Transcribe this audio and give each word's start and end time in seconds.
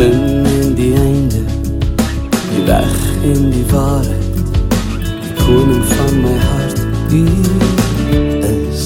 begin 0.00 0.46
en 0.46 0.74
die 0.74 0.94
einde, 0.96 1.40
die 2.50 2.64
weg 2.64 2.92
en 3.22 3.50
die 3.52 3.64
waarheid, 3.68 4.52
die 5.20 5.32
koning 5.36 5.82
van 5.90 6.20
my 6.22 6.36
hart, 6.40 6.78
u 7.12 7.24
is 8.48 8.84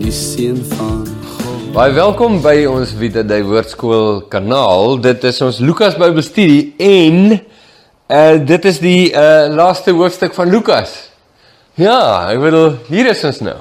die 0.00 0.14
seun 0.16 0.62
van 0.70 1.02
God. 1.34 1.66
Baie 1.74 1.92
welkom 1.92 2.38
by 2.44 2.54
ons 2.70 2.94
Vita 2.96 3.20
Day 3.26 3.44
Woordskool 3.44 4.22
kanaal. 4.32 4.96
Dit 5.04 5.26
is 5.28 5.40
ons 5.44 5.58
Lukas 5.60 5.98
Bybelstudie 6.00 6.72
en 6.80 7.34
uh 7.36 8.38
dit 8.48 8.70
is 8.70 8.78
die 8.80 9.10
uh 9.10 9.50
laaste 9.52 9.92
hoofstuk 9.92 10.32
van 10.38 10.48
Lukas. 10.54 10.94
Ja, 11.76 12.30
ek 12.30 12.40
bedoel 12.40 12.78
hier 12.88 13.12
is 13.12 13.20
ons 13.28 13.42
nou. 13.44 13.58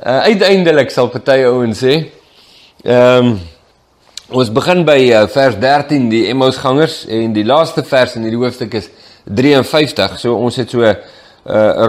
Uh 0.00 0.16
uiteindelik 0.30 0.96
sal 0.96 1.12
party 1.12 1.42
ouens 1.50 1.84
sê. 1.84 1.98
Ehm 2.82 3.26
um, 3.26 3.38
ons 4.30 4.48
begin 4.54 4.84
by 4.86 4.96
uh, 5.10 5.24
vers 5.28 5.56
13 5.58 6.04
die 6.08 6.20
Emmausgangers 6.30 7.02
en 7.12 7.32
die 7.34 7.42
laaste 7.44 7.82
vers 7.84 8.14
in 8.16 8.22
hierdie 8.24 8.38
hoofstuk 8.40 8.76
is 8.78 8.86
53. 9.26 10.14
So 10.22 10.38
ons 10.38 10.56
het 10.56 10.70
so 10.72 10.86
uh 10.86 10.94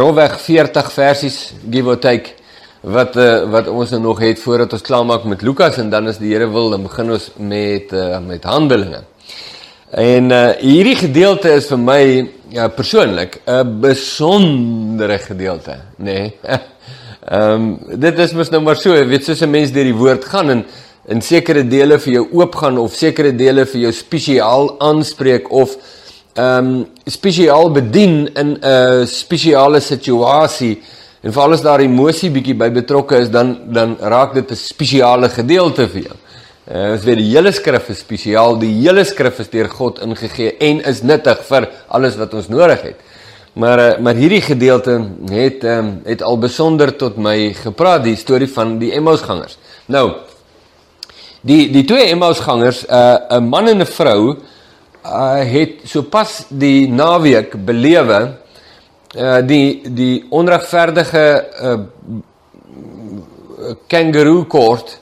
rolweg 0.01 0.35
40 0.41 0.89
versies 0.91 1.37
give 1.63 1.87
or 1.87 1.99
take 2.01 2.33
wat 2.81 3.15
uh, 3.15 3.45
wat 3.53 3.69
ons 3.71 3.93
nou 3.95 4.01
nog 4.09 4.19
het 4.19 4.41
voordat 4.41 4.73
ons 4.73 4.83
klaarmaak 4.83 5.29
met 5.29 5.45
Lukas 5.47 5.77
en 5.79 5.93
dan 5.93 6.11
as 6.11 6.19
die 6.19 6.33
Here 6.33 6.49
wil 6.51 6.73
dan 6.73 6.83
begin 6.83 7.13
ons 7.15 7.29
met 7.37 7.93
uh, 7.93 8.19
met 8.25 8.43
Handelinge. 8.43 9.03
En 9.91 10.27
uh, 10.31 10.43
hierdie 10.59 10.97
gedeelte 11.05 11.55
is 11.55 11.71
vir 11.71 11.81
my 11.85 12.03
ja 12.51 12.67
persoonlik 12.67 13.39
'n 13.45 13.79
besondere 13.79 15.19
gedeelte, 15.23 15.79
nê. 16.03 16.19
Nee. 16.43 16.59
Ehm 17.29 17.53
um, 17.53 17.99
dit 18.01 18.19
is 18.19 18.31
mos 18.33 18.49
nou 18.49 18.63
maar 18.65 18.79
so, 18.81 18.93
weet 19.05 19.25
soos 19.25 19.41
'n 19.41 19.49
mens 19.49 19.71
deur 19.71 19.85
die 19.85 19.93
woord 19.93 20.25
gaan 20.25 20.49
en 20.49 20.65
in 21.05 21.21
sekere 21.21 21.63
dele 21.63 21.99
vir 21.99 22.13
jou 22.13 22.27
oopgaan 22.31 22.77
of 22.77 22.95
sekere 22.95 23.31
dele 23.31 23.65
vir 23.65 23.81
jou 23.81 23.91
spesiaal 23.91 24.75
aanspreek 24.79 25.51
of 25.51 25.75
ehm 26.33 26.65
um, 26.65 26.87
spesiaal 27.05 27.69
bedien 27.71 28.27
in 28.35 28.57
'n 28.57 29.05
spesiale 29.05 29.79
situasie 29.79 30.81
en 31.21 31.31
veral 31.31 31.53
as 31.53 31.61
daar 31.61 31.79
emosie 31.81 32.31
bietjie 32.31 32.57
by 32.57 32.69
betrokke 32.69 33.17
is 33.17 33.29
dan 33.29 33.57
dan 33.73 33.97
raak 33.99 34.33
dit 34.33 34.51
'n 34.51 34.55
spesiale 34.55 35.29
gedeelte 35.29 35.87
vir 35.87 36.01
jou. 36.01 36.17
Uh, 36.71 36.91
ons 36.91 37.03
weet 37.03 37.17
die 37.17 37.31
hele 37.35 37.51
skrif 37.51 37.89
is 37.89 37.99
spesiaal, 37.99 38.57
die 38.59 38.81
hele 38.81 39.03
skrif 39.03 39.39
is 39.39 39.49
deur 39.49 39.69
God 39.69 39.99
ingegee 39.99 40.57
en 40.59 40.81
is 40.81 41.01
nuttig 41.03 41.39
vir 41.49 41.69
alles 41.87 42.15
wat 42.15 42.33
ons 42.33 42.47
nodig 42.47 42.81
het. 42.81 42.95
Maar 43.53 43.79
uh, 43.79 43.97
maar 43.99 44.15
hierdie 44.15 44.41
gedeelte 44.41 44.93
het 45.31 45.63
um, 45.63 46.01
het 46.03 46.21
al 46.23 46.37
besonder 46.39 46.95
tot 46.95 47.17
my 47.17 47.51
gepraat 47.53 48.03
die 48.03 48.15
storie 48.15 48.47
van 48.47 48.77
die 48.79 48.93
Emmausgangers. 48.95 49.57
Nou 49.91 50.11
die 51.41 51.71
die 51.71 51.83
twee 51.83 52.07
Emmausgangers, 52.13 52.85
'n 52.85 52.93
uh, 52.93 53.37
'n 53.37 53.49
man 53.49 53.67
en 53.67 53.81
'n 53.81 53.85
vrou 53.85 54.37
uh, 55.05 55.43
het 55.43 55.83
sopas 55.83 56.45
die 56.47 56.87
naweek 56.87 57.65
belewe 57.65 58.37
uh 59.15 59.41
die 59.43 59.81
die 59.91 60.23
onregverdige 60.29 61.25
uh 61.61 61.79
kangaroo 63.87 64.45
kort 64.45 64.99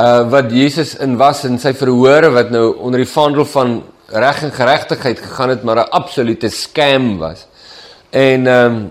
uh 0.00 0.30
wat 0.30 0.50
Jesus 0.50 0.94
in 0.96 1.16
was 1.16 1.44
in 1.44 1.58
sy 1.58 1.74
verhore 1.74 2.30
wat 2.30 2.50
nou 2.50 2.76
onder 2.78 3.04
die 3.04 3.12
vaandel 3.12 3.44
van 3.44 3.82
reg 4.06 4.42
en 4.42 4.52
geregtigheid 4.52 5.20
gegaan 5.20 5.48
het 5.48 5.62
maar 5.62 5.76
'n 5.76 5.90
absolute 5.90 6.48
scam 6.48 7.18
was. 7.18 7.46
En 8.16 8.46
ehm 8.46 8.76
um, 8.76 8.84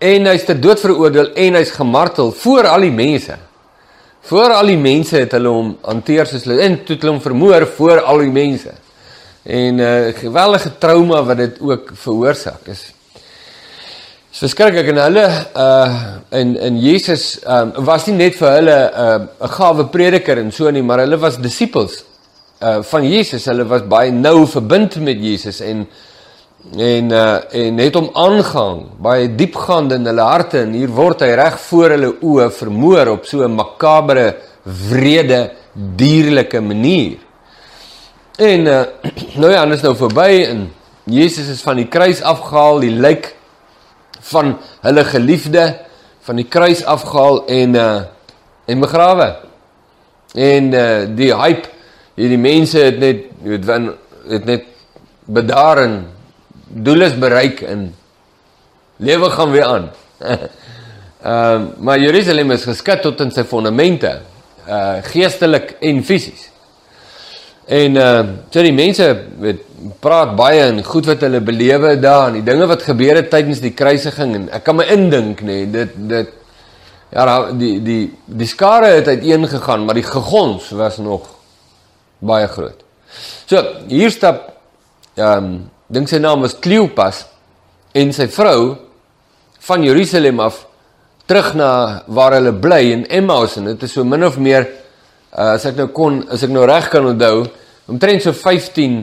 en 0.00 0.26
hy's 0.30 0.46
ter 0.48 0.56
dood 0.56 0.80
veroordeel 0.80 1.34
en 1.36 1.56
hy's 1.58 1.74
gemartel 1.76 2.30
voor 2.32 2.70
al 2.70 2.86
die 2.86 2.94
mense. 2.94 3.34
Voor 4.30 4.54
al 4.56 4.70
die 4.72 4.78
mense 4.80 5.18
het 5.18 5.34
hulle 5.36 5.52
hom 5.52 5.74
hanteer 5.84 6.28
soos 6.28 6.46
hulle 6.46 6.62
en 6.64 6.78
toe 6.88 6.96
hulle 6.96 7.12
hom 7.12 7.20
vermoor 7.20 7.66
voor 7.76 8.00
al 8.00 8.24
die 8.24 8.32
mense. 8.32 8.72
En 9.44 9.76
'n 9.76 9.80
uh, 9.80 10.14
geweldige 10.16 10.72
trauma 10.78 11.22
wat 11.24 11.36
dit 11.36 11.60
ook 11.60 11.92
veroorsaak 11.94 12.72
is. 12.72 12.82
Dis 14.30 14.38
verskriklik 14.38 14.88
en 14.88 15.02
hulle 15.02 15.26
uh 15.56 16.16
in 16.30 16.56
in 16.56 16.78
Jesus 16.78 17.40
um 17.44 17.72
was 17.84 18.06
nie 18.06 18.16
net 18.16 18.36
vir 18.36 18.50
hulle 18.56 18.78
'n 18.78 19.20
uh, 19.20 19.46
'n 19.46 19.52
gawe 19.58 19.84
prediker 19.86 20.38
en 20.38 20.52
so 20.52 20.70
nie, 20.70 20.82
maar 20.82 20.98
hulle 20.98 21.18
was 21.18 21.36
disippels 21.36 22.04
uh 22.62 22.82
van 22.82 23.04
Jesus. 23.04 23.44
Hulle 23.44 23.64
was 23.64 23.82
baie 23.82 24.10
nou 24.10 24.46
verbind 24.46 24.96
met 24.96 25.18
Jesus 25.20 25.60
en 25.60 25.88
en 26.76 27.10
uh 27.10 27.38
en 27.56 27.78
het 27.78 27.94
hom 27.96 28.10
aangang 28.14 28.82
baie 29.02 29.30
diepgaand 29.34 29.92
in 29.96 30.06
hulle 30.06 30.26
harte 30.26 30.60
en 30.60 30.74
hier 30.76 30.92
word 30.92 31.24
hy 31.24 31.32
reg 31.40 31.56
voor 31.66 31.94
hulle 31.96 32.10
oë 32.20 32.50
vermoor 32.54 33.14
op 33.16 33.24
so 33.26 33.42
'n 33.42 33.54
makabere 33.54 34.36
wrede 34.64 35.50
dierlike 35.74 36.60
manier. 36.60 37.18
En 38.38 38.66
uh 38.66 38.84
nou 39.40 39.50
ja, 39.50 39.62
alles 39.62 39.82
nou 39.82 39.96
verby 39.96 40.44
en 40.48 40.70
Jesus 41.04 41.48
is 41.48 41.62
van 41.62 41.76
die 41.76 41.88
kruis 41.88 42.22
afgehaal, 42.22 42.80
die 42.80 42.94
lijk 42.94 43.34
van 44.20 44.58
hulle 44.80 45.04
geliefde 45.04 45.80
van 46.20 46.36
die 46.36 46.46
kruis 46.48 46.84
afgehaal 46.84 47.46
en 47.46 47.74
uh 47.74 48.00
en 48.66 48.80
begrawe. 48.80 49.36
En 50.34 50.72
uh 50.72 51.08
die 51.16 51.34
hype 51.34 51.68
hierdie 52.14 52.38
mense 52.38 52.78
het 52.78 52.98
net 52.98 53.26
weet 53.42 53.64
wan 53.64 53.94
het 54.28 54.44
net 54.44 54.64
bedaar 55.24 55.78
en 55.78 56.19
doel 56.70 57.02
is 57.02 57.18
bereik 57.18 57.60
en 57.66 57.94
lewe 58.96 59.30
gaan 59.30 59.50
weer 59.50 59.64
aan. 59.64 59.90
Ehm 61.20 61.62
uh, 61.62 61.68
maar 61.78 61.98
Jerusalem 62.00 62.50
is 62.50 62.62
geskit 62.64 63.02
tot 63.02 63.20
in 63.20 63.30
sy 63.30 63.42
fondamente, 63.44 64.08
uh 64.64 65.02
geestelik 65.04 65.74
en 65.84 65.98
fisies. 66.04 66.46
En 67.68 67.96
uh 68.00 68.22
so 68.48 68.62
die 68.64 68.72
mense 68.72 69.04
weet 69.38 69.60
praat 70.00 70.32
baie 70.36 70.62
en 70.70 70.80
goed 70.84 71.10
wat 71.10 71.20
hulle 71.26 71.42
belewe 71.44 71.98
daar 72.00 72.30
en 72.30 72.38
die 72.38 72.46
dinge 72.46 72.66
wat 72.70 72.86
gebeur 72.88 73.20
het 73.20 73.28
tydens 73.32 73.60
die 73.60 73.74
kruisiging 73.76 74.34
en 74.36 74.46
ek 74.56 74.64
kan 74.64 74.76
my 74.76 74.86
indink 74.92 75.42
nê 75.44 75.60
nee, 75.60 75.66
dit 75.72 75.92
dit 76.08 76.32
ja 77.12 77.36
die 77.52 77.74
die 77.84 78.02
die 78.24 78.48
skare 78.48 78.94
het 78.96 79.08
uiteen 79.08 79.44
gegaan 79.48 79.84
maar 79.84 80.00
die 80.00 80.06
gegons 80.06 80.70
was 80.78 80.98
nog 81.04 81.28
baie 82.18 82.48
groot. 82.48 82.80
So 83.44 83.60
hier 83.88 84.10
stap 84.10 84.48
ehm 85.16 85.44
um, 85.44 85.60
dink 85.90 86.08
sy 86.08 86.20
naam 86.22 86.44
was 86.46 86.54
Kleopas 86.62 87.24
en 87.98 88.12
sy 88.14 88.28
vrou 88.30 88.76
van 89.66 89.84
Jerusalem 89.84 90.40
af 90.40 90.66
terug 91.26 91.54
na 91.58 91.70
waar 92.06 92.38
hulle 92.38 92.52
bly 92.52 92.82
in 92.94 93.06
Emmaus 93.06 93.56
en 93.58 93.70
dit 93.72 93.82
is 93.86 93.92
so 93.94 94.04
min 94.04 94.24
of 94.26 94.38
meer 94.38 94.66
uh, 94.66 95.54
as 95.54 95.66
ek 95.68 95.76
nou 95.78 95.90
kon 95.94 96.22
as 96.30 96.42
ek 96.46 96.54
nou 96.54 96.66
reg 96.66 96.88
kan 96.90 97.06
onthou 97.10 97.44
omtrent 97.90 98.22
so 98.22 98.34
15 98.34 99.02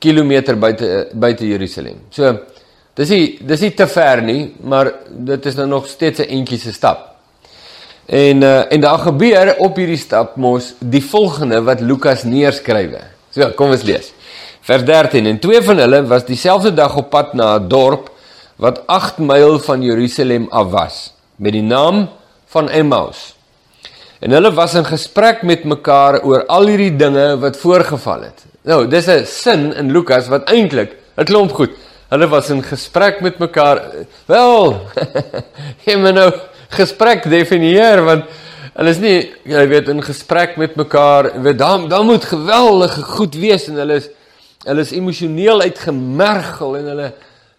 km 0.00 0.54
buite 0.60 1.08
buite 1.12 1.48
Jerusalem. 1.48 2.04
So 2.14 2.30
dis 2.98 3.12
nie 3.12 3.26
dis 3.42 3.64
nie 3.66 3.74
te 3.76 3.86
ver 3.90 4.22
nie, 4.22 4.40
maar 4.62 4.92
dit 5.08 5.46
is 5.46 5.56
nou 5.58 5.66
nog 5.66 5.88
steeds 5.88 6.20
'n 6.20 6.30
entjie 6.38 6.58
se 6.58 6.72
stap. 6.72 7.16
En 8.06 8.42
uh, 8.42 8.72
en 8.72 8.80
daar 8.80 8.98
gebeur 8.98 9.56
op 9.58 9.76
hierdie 9.76 10.00
stap 10.00 10.36
mos 10.36 10.74
die 10.78 11.02
volgende 11.02 11.62
wat 11.62 11.80
Lukas 11.80 12.24
neerskrywe. 12.24 13.00
So 13.30 13.50
kom 13.56 13.70
ons 13.70 13.82
lees. 13.82 14.12
Vers 14.68 14.84
13 14.84 15.24
en 15.24 15.38
twee 15.40 15.62
van 15.64 15.78
hulle 15.80 16.02
was 16.10 16.26
dieselfde 16.28 16.74
dag 16.76 16.92
op 17.00 17.06
pad 17.08 17.30
na 17.32 17.56
'n 17.56 17.68
dorp 17.72 18.10
wat 18.60 18.82
8 18.86 19.18
myl 19.18 19.58
van 19.58 19.82
Jerusalem 19.82 20.46
af 20.50 20.68
was 20.70 20.96
met 21.36 21.52
die 21.52 21.62
naam 21.62 22.08
van 22.46 22.68
Emmaus. 22.68 23.34
En 24.20 24.30
hulle 24.30 24.52
was 24.52 24.74
in 24.74 24.84
gesprek 24.84 25.42
met 25.42 25.64
mekaar 25.64 26.20
oor 26.22 26.44
al 26.46 26.66
hierdie 26.66 26.96
dinge 26.96 27.38
wat 27.38 27.56
voorgeval 27.56 28.20
het. 28.22 28.44
Nou, 28.62 28.88
dis 28.88 29.06
'n 29.06 29.24
sin 29.24 29.74
in 29.74 29.92
Lukas 29.92 30.28
wat 30.28 30.44
eintlik 30.44 30.96
'n 31.16 31.24
klomp 31.24 31.52
goed. 31.52 31.70
Hulle 32.08 32.28
was 32.28 32.50
in 32.50 32.62
gesprek 32.62 33.20
met 33.20 33.38
mekaar. 33.38 33.80
Wel, 34.26 34.80
jy 35.86 35.96
moet 35.96 36.14
nou 36.14 36.32
gesprek 36.68 37.22
definieer 37.30 38.04
want 38.04 38.24
hulle 38.74 38.90
is 38.90 38.98
nie 38.98 39.32
jy 39.44 39.68
weet 39.68 39.88
in 39.88 40.02
gesprek 40.02 40.56
met 40.56 40.76
mekaar. 40.76 41.32
Jy 41.34 41.40
weet 41.40 41.58
dan 41.58 41.88
dan 41.88 42.06
moet 42.06 42.24
geweldige 42.24 43.02
goed 43.02 43.34
wees 43.34 43.68
en 43.68 43.74
hulle 43.74 43.94
is 43.94 44.08
Hulle 44.66 44.82
is 44.82 44.92
emosioneel 44.92 45.60
uitgemergel 45.60 46.76
en 46.80 46.90
hulle 46.92 47.08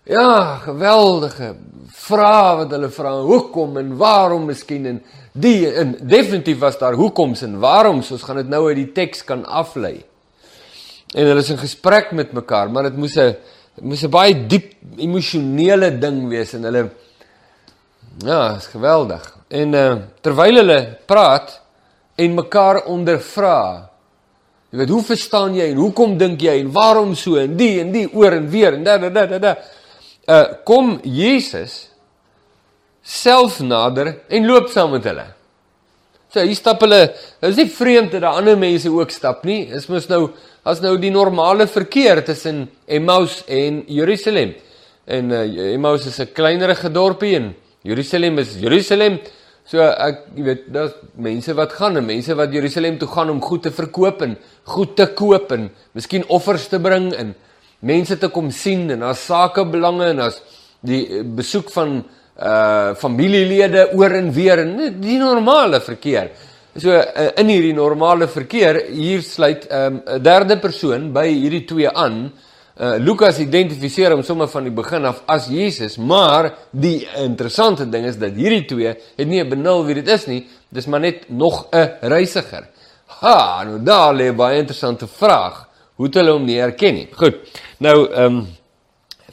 ja, 0.09 0.59
geweldige 0.63 1.53
vrae 1.93 2.55
wat 2.63 2.73
hulle 2.73 2.89
vra, 2.93 3.13
hoekom 3.25 3.77
en 3.81 3.95
waarom 3.99 4.47
miskien 4.49 4.87
en 4.89 5.01
die 5.39 5.67
en 5.69 5.93
definitief 6.09 6.59
was 6.59 6.79
daar 6.79 6.97
hoekoms 6.97 7.43
en 7.45 7.59
waaroms, 7.61 8.11
ons 8.11 8.23
gaan 8.25 8.41
dit 8.41 8.49
nou 8.49 8.65
uit 8.67 8.79
die 8.81 8.91
teks 8.95 9.23
kan 9.27 9.45
aflei. 9.45 9.99
En 11.13 11.25
hulle 11.25 11.41
is 11.41 11.51
in 11.53 11.61
gesprek 11.61 12.11
met 12.17 12.33
mekaar, 12.37 12.69
maar 12.69 12.89
dit 12.89 12.97
moes 12.97 13.17
'n 13.17 13.35
moes 13.81 14.03
'n 14.03 14.09
baie 14.09 14.33
diep 14.47 14.73
emosionele 14.97 15.97
ding 15.99 16.27
wees 16.29 16.53
en 16.53 16.63
hulle 16.63 16.89
ja, 18.25 18.55
is 18.57 18.67
geweldig. 18.67 19.37
En 19.47 19.73
uh, 19.73 19.95
terwyl 20.21 20.55
hulle 20.55 20.97
praat 21.05 21.61
en 22.15 22.33
mekaar 22.33 22.83
ondervra, 22.85 23.88
Jy 24.69 24.77
weet, 24.77 24.91
hoe 24.93 25.03
verstaan 25.03 25.55
jy 25.57 25.71
en 25.71 25.79
hoekom 25.81 26.17
dink 26.17 26.43
jy 26.45 26.59
en 26.61 26.71
waarom 26.73 27.15
so 27.17 27.39
en 27.41 27.55
die 27.57 27.79
en 27.81 27.91
die 27.93 28.05
oor 28.13 28.35
en 28.37 28.49
weer 28.49 28.77
en 28.77 28.83
da 28.85 28.97
da 29.01 29.09
da 29.09 29.25
da. 29.25 29.39
da. 29.39 29.55
Uh 30.29 30.45
kom 30.65 30.99
Jesus 31.03 31.89
self 33.01 33.59
nader 33.65 34.19
en 34.29 34.45
loop 34.45 34.69
saam 34.69 34.93
met 34.93 35.07
hulle. 35.09 35.25
So 36.29 36.43
hier 36.45 36.53
stap 36.53 36.83
hulle, 36.85 37.07
dit 37.41 37.49
is 37.49 37.57
nie 37.57 37.69
vreemd 37.73 38.13
dat 38.13 38.27
ander 38.29 38.57
mense 38.61 38.91
ook 38.93 39.09
stap 39.09 39.41
nie. 39.49 39.63
Dit 39.71 39.81
is 39.81 39.89
mos 39.89 40.05
nou 40.11 40.27
as 40.69 40.83
nou 40.83 40.93
die 41.01 41.09
normale 41.09 41.65
verkeer 41.65 42.21
tussen 42.27 42.67
Emmaus 42.85 43.39
en 43.47 43.81
Jerusalem. 43.89 44.53
En 45.09 45.31
uh, 45.33 45.41
Emmaus 45.73 46.05
is 46.05 46.19
'n 46.19 46.29
kleinerige 46.33 46.91
dorpie 46.93 47.35
en 47.35 47.55
Jerusalem 47.81 48.37
is 48.37 48.53
Jerusalem. 48.59 49.17
So 49.69 49.85
ek 49.85 50.23
jy 50.33 50.43
weet, 50.47 50.61
daar's 50.73 50.95
mense 51.21 51.53
wat 51.53 51.75
gaan 51.77 51.99
en 51.99 52.07
mense 52.07 52.33
wat 52.33 52.53
Jerusalem 52.55 52.95
toe 52.97 53.09
gaan 53.11 53.29
om 53.29 53.41
goed 53.41 53.67
te 53.67 53.71
verkoop 53.73 54.23
en 54.25 54.31
goed 54.73 54.95
te 54.97 55.05
koop 55.13 55.51
en 55.53 55.67
miskien 55.93 56.25
offers 56.33 56.65
te 56.71 56.79
bring 56.81 57.11
en 57.13 57.35
mense 57.85 58.17
te 58.17 58.31
kom 58.33 58.49
sien 58.49 58.87
en 58.89 59.05
daar's 59.05 59.27
sakebelange 59.29 60.07
en 60.09 60.23
daar's 60.23 60.39
die 60.81 61.03
eh, 61.05 61.21
besoek 61.23 61.69
van 61.75 62.01
uh 62.39 62.95
familielede 62.95 63.89
oor 63.99 64.13
en 64.15 64.29
weer 64.31 64.61
en 64.61 65.01
die 65.01 65.17
normale 65.19 65.81
verkeer. 65.83 66.29
So 66.79 66.93
uh, 66.95 67.25
in 67.41 67.49
hierdie 67.51 67.73
normale 67.75 68.29
verkeer 68.31 68.85
hier 68.87 69.21
sluit 69.21 69.67
'n 69.67 69.99
um, 70.07 70.23
derde 70.23 70.57
persoon 70.57 71.11
by 71.13 71.27
hierdie 71.27 71.65
twee 71.67 71.89
aan. 71.91 72.31
Uh 72.79 72.95
Lukas 72.97 73.41
identifiseer 73.43 74.13
hom 74.13 74.23
sommer 74.23 74.47
van 74.47 74.63
die 74.63 74.71
begin 74.71 75.05
af 75.05 75.23
as 75.27 75.49
Jesus, 75.51 75.97
maar 75.97 76.53
die 76.71 77.07
interessante 77.19 77.89
ding 77.91 78.05
is 78.07 78.15
dat 78.15 78.37
hierdie 78.39 78.65
twee 78.65 78.93
het 78.93 79.27
nie 79.27 79.43
'n 79.43 79.49
benul 79.49 79.83
wie 79.85 79.95
dit 79.95 80.07
is 80.07 80.27
nie, 80.27 80.47
dis 80.71 80.87
maar 80.87 80.99
net 80.99 81.29
nog 81.29 81.67
'n 81.71 81.89
reisiger. 82.01 82.69
Ha, 83.19 83.63
nou 83.63 83.83
daar 83.83 84.13
lê 84.13 84.31
baie 84.35 84.59
interessante 84.59 85.07
vraag. 85.07 85.67
Hoe 85.95 86.05
het 86.05 86.15
hulle 86.15 86.31
hom 86.31 86.45
nie 86.45 86.59
herken 86.59 86.93
nie? 86.93 87.07
Goed. 87.11 87.35
Nou 87.79 88.13
ehm 88.13 88.25
um, 88.25 88.47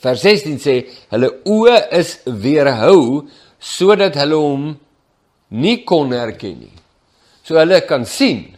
Vers 0.01 0.21
16 0.21 0.59
sê 0.61 0.75
hulle 1.11 1.31
oë 1.49 1.77
is 1.97 2.19
weerhou 2.25 3.27
sodat 3.59 4.15
hulle 4.21 4.37
hom 4.37 4.67
nie 5.49 5.85
kon 5.85 6.13
herken 6.13 6.59
nie. 6.61 6.75
So 7.43 7.57
hulle 7.59 7.81
kan 7.87 8.05
sien. 8.05 8.56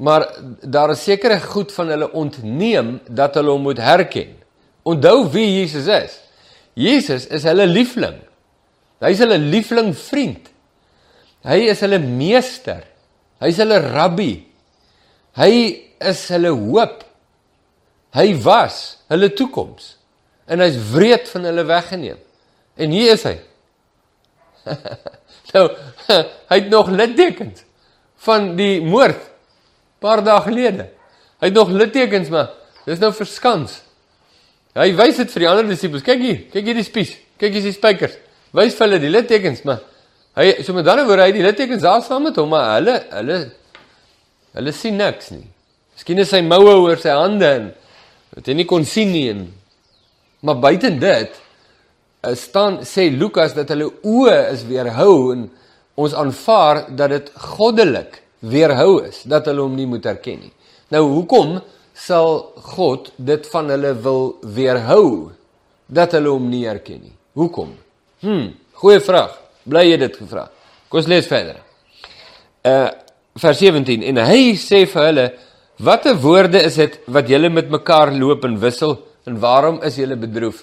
Maar 0.00 0.24
daar 0.60 0.94
is 0.94 1.02
sekere 1.04 1.36
goed 1.40 1.72
van 1.76 1.90
hulle 1.92 2.08
ontneem 2.16 2.94
dat 3.08 3.34
hulle 3.36 3.52
hom 3.52 3.66
moet 3.68 3.80
herken. 3.84 4.32
Onthou 4.82 5.28
wie 5.34 5.44
Jesus 5.58 5.90
is. 5.92 6.16
Jesus 6.72 7.26
is 7.28 7.44
hulle 7.44 7.66
liefling. 7.68 8.16
Hy 9.04 9.12
is 9.12 9.20
hulle 9.20 9.36
liefling 9.38 9.92
vriend. 9.96 10.48
Hy 11.44 11.58
is 11.68 11.84
hulle 11.84 12.00
meester. 12.00 12.80
Hy 13.44 13.52
is 13.52 13.60
hulle 13.60 13.80
rabbi. 13.90 14.32
Hy 15.36 15.52
is 16.00 16.24
hulle 16.32 16.52
hoop. 16.56 17.04
Hy 18.16 18.32
was 18.42 18.80
hulle 19.12 19.30
toekoms 19.36 19.96
en 20.50 20.58
hy's 20.64 20.74
wreed 20.90 21.28
van 21.30 21.44
hulle 21.46 21.62
weggeneem. 21.68 22.18
En 22.80 22.90
hier 22.90 23.12
is 23.14 23.22
hy. 23.28 23.36
nou, 25.54 25.66
hy 26.50 26.56
het 26.56 26.70
nog 26.72 26.90
littekens 26.90 27.62
van 28.26 28.50
die 28.58 28.80
moord 28.82 29.29
paar 30.02 30.22
dae 30.24 30.40
gelede. 30.46 30.88
Hy 31.40 31.48
het 31.48 31.56
nog 31.56 31.70
littekens, 31.72 32.28
maar 32.32 32.50
dis 32.86 33.00
nou 33.00 33.12
verskans. 33.16 33.78
Hy 34.76 34.90
wys 34.98 35.20
dit 35.20 35.32
vir 35.34 35.44
die 35.44 35.48
ander 35.50 35.68
disippels. 35.70 36.04
Kyk 36.06 36.20
hier, 36.22 36.42
kyk 36.52 36.68
hier 36.70 36.78
die 36.78 36.86
spies. 36.86 37.14
Kyk 37.40 37.54
hier 37.54 37.62
is 37.62 37.70
die 37.70 37.76
spykers. 37.76 38.18
Wys 38.56 38.76
vir 38.76 38.86
hulle 38.86 39.00
die 39.02 39.12
littekens, 39.12 39.62
maar 39.66 39.82
hy 40.38 40.52
so 40.64 40.74
met 40.76 40.88
ander 40.88 41.08
woorde 41.08 41.26
hy 41.26 41.34
die 41.34 41.44
littekens 41.44 41.82
daar 41.82 42.02
saam 42.06 42.28
met 42.28 42.38
hom, 42.38 42.50
maar 42.52 42.76
hulle 42.78 42.96
hulle 43.12 43.38
hulle 44.56 44.74
sien 44.74 44.96
niks 44.98 45.30
nie. 45.34 45.46
Miskien 45.94 46.22
is 46.22 46.30
sy 46.32 46.40
moue 46.46 46.74
oor 46.80 46.98
sy 46.98 47.14
hande 47.14 47.48
en 47.58 47.70
wat 48.34 48.46
hy 48.50 48.54
nie 48.58 48.66
kon 48.68 48.86
sien 48.86 49.10
nie 49.12 49.26
en 49.30 49.46
maar 50.46 50.56
buiten 50.62 50.96
dit 51.02 51.34
uh, 52.24 52.34
staan 52.38 52.80
sê 52.88 53.10
Lukas 53.12 53.52
dat 53.56 53.68
hulle 53.74 53.90
oë 54.06 54.36
is 54.54 54.64
weerhou 54.68 55.32
en 55.34 55.44
ons 56.00 56.14
aanvaar 56.16 56.86
dat 56.96 57.12
dit 57.12 57.30
goddelik 57.52 58.22
weerhou 58.40 59.02
is 59.06 59.22
dat 59.28 59.46
hulle 59.50 59.64
hom 59.64 59.76
nie 59.76 59.86
moet 59.86 60.06
erken 60.06 60.40
nie. 60.46 60.52
Nou 60.90 61.04
hoekom 61.08 61.58
sal 61.94 62.52
God 62.74 63.10
dit 63.16 63.46
van 63.52 63.68
hulle 63.72 63.92
wil 64.04 64.24
weerhou 64.56 65.32
dat 65.86 66.16
hulle 66.16 66.32
hom 66.32 66.48
nie 66.50 66.64
erken 66.70 67.02
nie? 67.02 67.14
Hoekom? 67.36 67.74
Hm, 68.24 68.48
goeie 68.80 69.00
vraag. 69.04 69.36
Bly 69.68 69.84
jy 69.90 70.00
dit 70.00 70.16
gevra? 70.22 70.48
Kom 70.88 71.02
ons 71.02 71.10
lees 71.10 71.28
verder. 71.30 71.62
Uh 72.64 72.90
vers 73.40 73.60
17 73.62 74.02
en 74.10 74.18
hy 74.26 74.56
sê 74.58 74.82
vir 74.90 75.04
hulle 75.06 75.24
Watter 75.80 76.16
woorde 76.20 76.60
is 76.60 76.74
dit 76.76 76.96
wat 77.08 77.30
julle 77.30 77.48
met 77.48 77.70
mekaar 77.72 78.10
loop 78.12 78.42
en 78.44 78.58
wissel 78.60 78.98
en 79.24 79.38
waarom 79.40 79.78
is 79.86 79.96
julle 79.96 80.18
bedroef? 80.20 80.58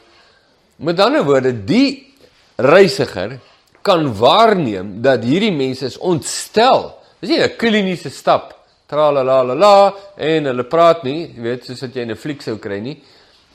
Met 0.78 1.00
ander 1.02 1.24
woorde, 1.26 1.56
die 1.66 2.14
reisiger 2.62 3.40
kan 3.82 4.12
waarneem 4.14 5.00
dat 5.02 5.26
hierdie 5.26 5.54
mense 5.56 5.88
is 5.90 5.98
ontstel. 5.98 6.92
Dis 7.22 7.30
nie 7.30 7.42
'n 7.42 7.56
kliniese 7.58 8.10
stap. 8.10 8.54
Tralalala 8.88 9.94
en 10.16 10.46
hulle 10.46 10.64
praat 10.64 11.04
nie, 11.04 11.34
jy 11.36 11.42
weet, 11.42 11.66
soos 11.66 11.81
wat 11.81 11.96
jy 11.96 12.02
in 12.02 12.12
'n 12.12 12.16
fliek 12.16 12.42
sou 12.42 12.58
kry 12.58 12.80
nie. 12.80 13.02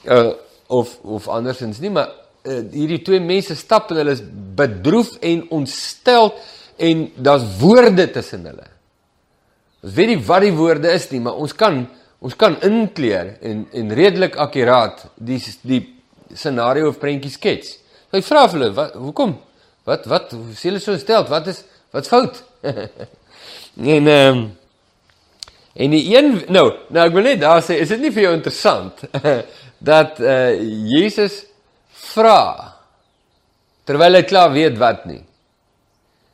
Uh 0.05 0.33
of 0.69 0.99
of 1.05 1.29
andersins 1.29 1.81
nie, 1.81 1.91
maar 1.91 2.09
uh, 2.47 2.63
hierdie 2.73 3.03
twee 3.05 3.21
mense 3.21 3.55
stap 3.55 3.91
en 3.91 3.97
hulle 3.97 4.13
is 4.13 4.23
bedroef 4.57 5.19
en 5.21 5.45
ontstel 5.51 6.33
en 6.77 7.13
daar's 7.17 7.45
woorde 7.61 8.11
tussen 8.11 8.47
hulle. 8.47 8.67
Ons 9.83 9.95
weet 9.95 10.09
nie 10.09 10.21
wat 10.27 10.43
die 10.47 10.55
woorde 10.57 10.93
is 10.93 11.11
nie, 11.11 11.21
maar 11.21 11.35
ons 11.35 11.53
kan 11.53 11.87
ons 12.23 12.37
kan 12.39 12.57
inkleer 12.63 13.37
en 13.43 13.67
en 13.73 13.95
redelik 13.95 14.37
akkuraat 14.37 15.07
die 15.17 15.41
die 15.63 15.83
scenario 16.35 16.89
of 16.89 16.99
prentjie 16.99 17.31
skets. 17.31 17.79
Hy 18.13 18.23
vra 18.23 18.47
hulle, 18.49 18.71
wat 18.73 18.95
hoekom? 18.95 19.37
Wat 19.85 20.07
wat 20.07 20.33
sê 20.55 20.71
hulle 20.71 20.81
so 20.81 20.97
stel? 20.99 21.27
Wat 21.29 21.47
is 21.53 21.65
wat 21.93 22.09
fout? 22.09 22.43
en 23.77 24.07
ehm 24.07 24.37
um, 24.37 24.51
en 25.73 25.91
die 25.91 26.03
een 26.13 26.35
nou, 26.53 26.67
nou 26.93 27.07
ek 27.07 27.15
wil 27.17 27.25
net 27.25 27.41
daar 27.41 27.63
sê, 27.65 27.79
is 27.81 27.89
dit 27.89 28.01
nie 28.03 28.13
vir 28.13 28.27
jou 28.27 28.33
interessant 28.37 29.05
dat 29.93 30.21
eh 30.21 30.53
uh, 30.53 30.63
Jesus 30.93 31.47
vra 32.13 32.73
terwyl 33.89 34.19
hy 34.19 34.23
klaar 34.29 34.53
weet 34.53 34.77
wat 34.79 35.07
nie. 35.09 35.23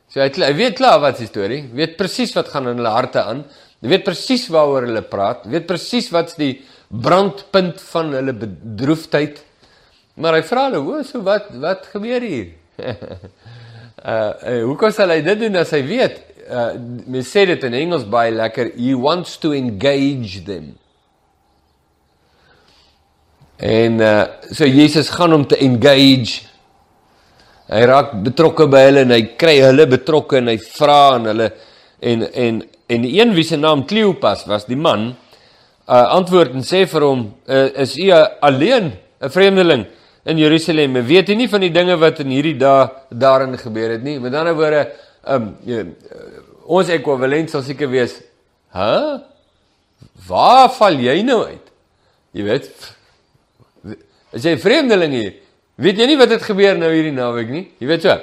So 0.09 0.21
hy, 0.21 0.29
hy 0.29 0.53
weet 0.57 0.77
klaar 0.77 0.99
wat 1.01 1.19
die 1.21 1.29
storie, 1.29 1.63
weet 1.73 1.97
presies 1.97 2.33
wat 2.37 2.49
gaan 2.51 2.69
in 2.69 2.81
hulle 2.81 2.93
harte 2.93 3.23
aan, 3.23 3.43
weet 3.85 4.05
presies 4.07 4.47
waaroor 4.51 4.87
hulle 4.89 5.03
praat, 5.05 5.45
weet 5.49 5.67
presies 5.69 6.09
wat's 6.13 6.37
die 6.39 6.55
brandpunt 6.89 7.81
van 7.91 8.13
hulle 8.17 8.33
bedroefdheid. 8.33 9.43
Maar 10.19 10.39
hy 10.39 10.43
vra 10.49 10.65
hulle, 10.67 10.81
"O, 10.81 11.03
so 11.03 11.21
wat 11.23 11.51
wat 11.61 11.85
gebeur 11.93 12.21
hier?" 12.21 12.49
uh, 12.79 12.95
uh 14.05 14.63
hoe 14.65 14.77
kan 14.77 15.11
hy 15.11 15.21
dit 15.21 15.39
doen 15.39 15.55
as 15.55 15.71
hy 15.71 15.83
weet? 15.85 16.21
Uh 16.49 16.73
mens 17.05 17.29
sê 17.29 17.45
dit 17.45 17.63
in 17.63 17.73
Engels 17.73 18.05
baie 18.09 18.31
lekker, 18.31 18.71
he 18.75 18.93
wants 18.93 19.37
to 19.37 19.53
engage 19.53 20.43
them. 20.45 20.75
En 23.57 24.01
uh 24.01 24.27
so 24.51 24.65
Jesus 24.65 25.09
gaan 25.09 25.33
om 25.33 25.45
te 25.47 25.57
engage 25.57 26.49
Hy 27.69 27.85
raak 27.85 28.15
betrokke 28.25 28.65
by 28.65 28.79
hulle 28.87 29.01
en 29.05 29.13
hy 29.13 29.21
kry 29.37 29.59
hulle 29.61 29.85
betrokke 29.89 30.39
en 30.39 30.49
hy 30.49 30.55
vra 30.57 30.97
aan 31.13 31.29
hulle 31.29 31.51
en 32.01 32.25
en 32.25 32.61
en 32.89 33.03
die 33.05 33.11
een 33.19 33.35
wie 33.35 33.45
se 33.45 33.59
naam 33.61 33.83
Kleopas 33.85 34.47
was, 34.49 34.63
die 34.65 34.79
man, 34.79 35.11
uh, 35.85 36.05
antwoord 36.15 36.55
en 36.57 36.63
sê 36.65 36.87
vir 36.89 37.03
hom, 37.05 37.19
uh, 37.45 37.67
"Is 37.83 37.93
u 38.01 38.09
alleen, 38.41 38.93
'n 39.21 39.29
vreemdeling 39.29 39.85
in 40.25 40.37
Jerusalem? 40.37 40.93
Weet 41.05 41.29
u 41.29 41.35
nie 41.35 41.47
van 41.47 41.61
die 41.61 41.69
dinge 41.69 41.95
wat 41.97 42.19
in 42.19 42.33
hierdie 42.33 42.57
dae 42.57 42.89
daarin 43.11 43.57
gebeur 43.57 43.91
het 43.91 44.03
nie?" 44.03 44.19
Met 44.19 44.33
ander 44.33 44.55
woorde, 44.55 44.91
um, 45.27 45.55
ons 46.69 46.91
ekwivalent 46.93 47.49
sal 47.49 47.63
seker 47.65 47.89
wees, 47.89 48.19
"Hæ? 48.73 48.79
Huh? 48.79 49.19
Waar 50.27 50.69
val 50.69 50.99
jy 50.99 51.21
nou 51.23 51.43
uit?" 51.45 51.65
Jy 52.33 52.43
weet, 52.45 52.69
is 54.33 54.43
jy 54.43 54.53
'n 54.53 54.61
vreemdeling 54.61 55.13
hier? 55.13 55.33
Weet 55.75 55.97
jy 55.97 56.05
nie 56.05 56.17
wat 56.17 56.29
het 56.29 56.43
gebeur 56.43 56.77
nou 56.77 56.91
hierdie 56.91 57.15
naweek 57.15 57.49
nie? 57.49 57.71
Jy 57.79 57.87
weet 57.87 58.01
so. 58.01 58.17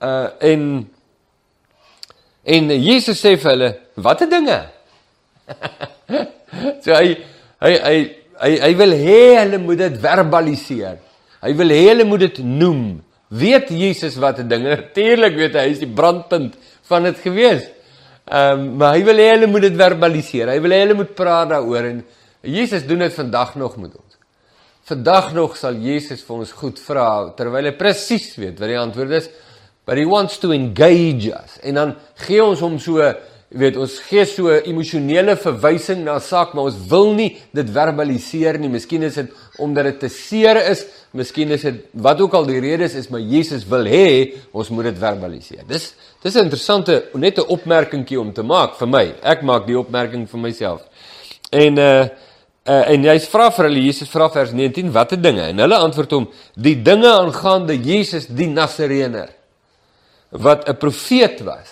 Uh 0.00 0.30
en 0.40 0.62
en 2.44 2.70
Jesus 2.70 3.20
sê 3.20 3.36
vir 3.36 3.50
hulle, 3.50 3.70
"Watter 3.96 4.28
dinge?" 4.30 4.70
so 6.84 6.94
hy 6.94 7.18
hy 7.60 7.74
hy 7.74 7.98
hy 8.40 8.52
hy 8.62 8.72
wil 8.78 8.94
hê 8.94 9.20
hulle 9.42 9.58
moet 9.58 9.78
dit 9.78 10.00
verbaliseer. 10.00 10.98
Hy 11.42 11.52
wil 11.58 11.74
hê 11.74 11.82
hulle 11.90 12.04
moet 12.04 12.20
dit 12.20 12.38
noem. 12.38 13.02
Weet 13.28 13.68
Jesus 13.68 14.16
watter 14.16 14.46
dinge? 14.48 14.70
Natuurlik 14.76 15.34
weet 15.36 15.58
hy, 15.58 15.66
hy 15.66 15.74
is 15.74 15.82
die 15.82 15.90
brandpunt 15.90 16.56
van 16.88 17.08
dit 17.08 17.18
gewees. 17.24 17.66
Ehm 18.28 18.60
um, 18.60 18.76
maar 18.80 18.96
hy 18.96 19.04
wil 19.06 19.20
hê 19.22 19.30
hulle 19.34 19.48
moet 19.48 19.68
dit 19.68 19.76
verbaliseer. 19.78 20.52
Hy 20.52 20.60
wil 20.64 20.74
hê 20.76 20.82
hulle 20.84 20.98
moet 20.98 21.14
praat 21.16 21.52
daaroor 21.54 21.90
en 21.92 22.02
Jesus 22.44 22.84
doen 22.86 23.06
dit 23.06 23.14
vandag 23.14 23.54
nog 23.60 23.76
met 23.80 23.94
ons. 23.96 24.18
Vandag 24.88 25.32
nog 25.36 25.56
sal 25.56 25.76
Jesus 25.84 26.22
vir 26.24 26.42
ons 26.42 26.52
goed 26.60 26.78
vra 26.80 27.08
terwyl 27.36 27.70
hy 27.70 27.74
presies 27.76 28.30
weet 28.40 28.60
wat 28.60 28.72
die 28.72 28.80
antwoord 28.80 29.16
is. 29.20 29.30
But 29.88 29.96
he 29.96 30.04
wants 30.04 30.36
to 30.42 30.52
engage 30.52 31.32
us. 31.32 31.56
En 31.64 31.80
dan 31.80 31.96
gee 32.26 32.44
ons 32.44 32.60
hom 32.60 32.76
so 32.80 33.00
jy 33.48 33.62
weet 33.62 33.78
ons 33.80 33.94
gee 34.04 34.26
so 34.28 34.52
emosionele 34.52 35.32
verwysing 35.40 36.02
na 36.04 36.18
saak, 36.20 36.52
maar 36.52 36.68
ons 36.68 36.76
wil 36.90 37.14
nie 37.16 37.30
dit 37.56 37.70
verbaliseer 37.72 38.58
nie. 38.60 38.68
Miskien 38.68 39.06
is 39.08 39.16
dit 39.16 39.30
omdat 39.64 39.88
dit 39.88 40.02
te 40.04 40.10
seer 40.12 40.60
is, 40.68 40.84
miskien 41.10 41.50
is 41.50 41.62
dit 41.62 41.84
wat 41.92 42.20
ook 42.20 42.34
al 42.34 42.46
die 42.46 42.60
rede 42.60 42.84
is, 42.84 43.08
maar 43.08 43.20
Jesus 43.20 43.66
wil 43.66 43.84
hê 43.84 44.34
ons 44.52 44.68
moet 44.68 44.84
dit 44.84 44.98
verbaliseer. 44.98 45.64
Dis 45.66 45.94
dis 46.22 46.34
'n 46.34 46.44
interessante 46.44 47.08
net 47.14 47.38
'n 47.38 47.48
opmerkingkie 47.48 48.20
om 48.20 48.32
te 48.32 48.42
maak 48.42 48.76
vir 48.76 48.88
my. 48.88 49.14
Ek 49.22 49.42
maak 49.42 49.66
die 49.66 49.78
opmerking 49.78 50.28
vir 50.28 50.40
myself. 50.40 50.82
En 51.50 51.78
uh 51.78 52.08
Uh, 52.68 52.82
en 52.92 53.04
hy 53.08 53.14
vra 53.32 53.46
vir 53.56 53.64
hulle 53.64 53.82
Jesus 53.86 54.10
vra 54.12 54.26
vers 54.28 54.50
19 54.52 54.90
watter 54.92 55.16
dinge 55.16 55.40
en 55.40 55.60
hulle 55.62 55.76
antwoord 55.80 56.10
hom 56.12 56.26
die 56.52 56.74
dinge 56.84 57.08
aangaande 57.08 57.78
Jesus 57.80 58.26
die 58.28 58.48
Nasareëner 58.50 59.30
wat 60.44 60.68
'n 60.68 60.76
profeet 60.76 61.40
was 61.46 61.70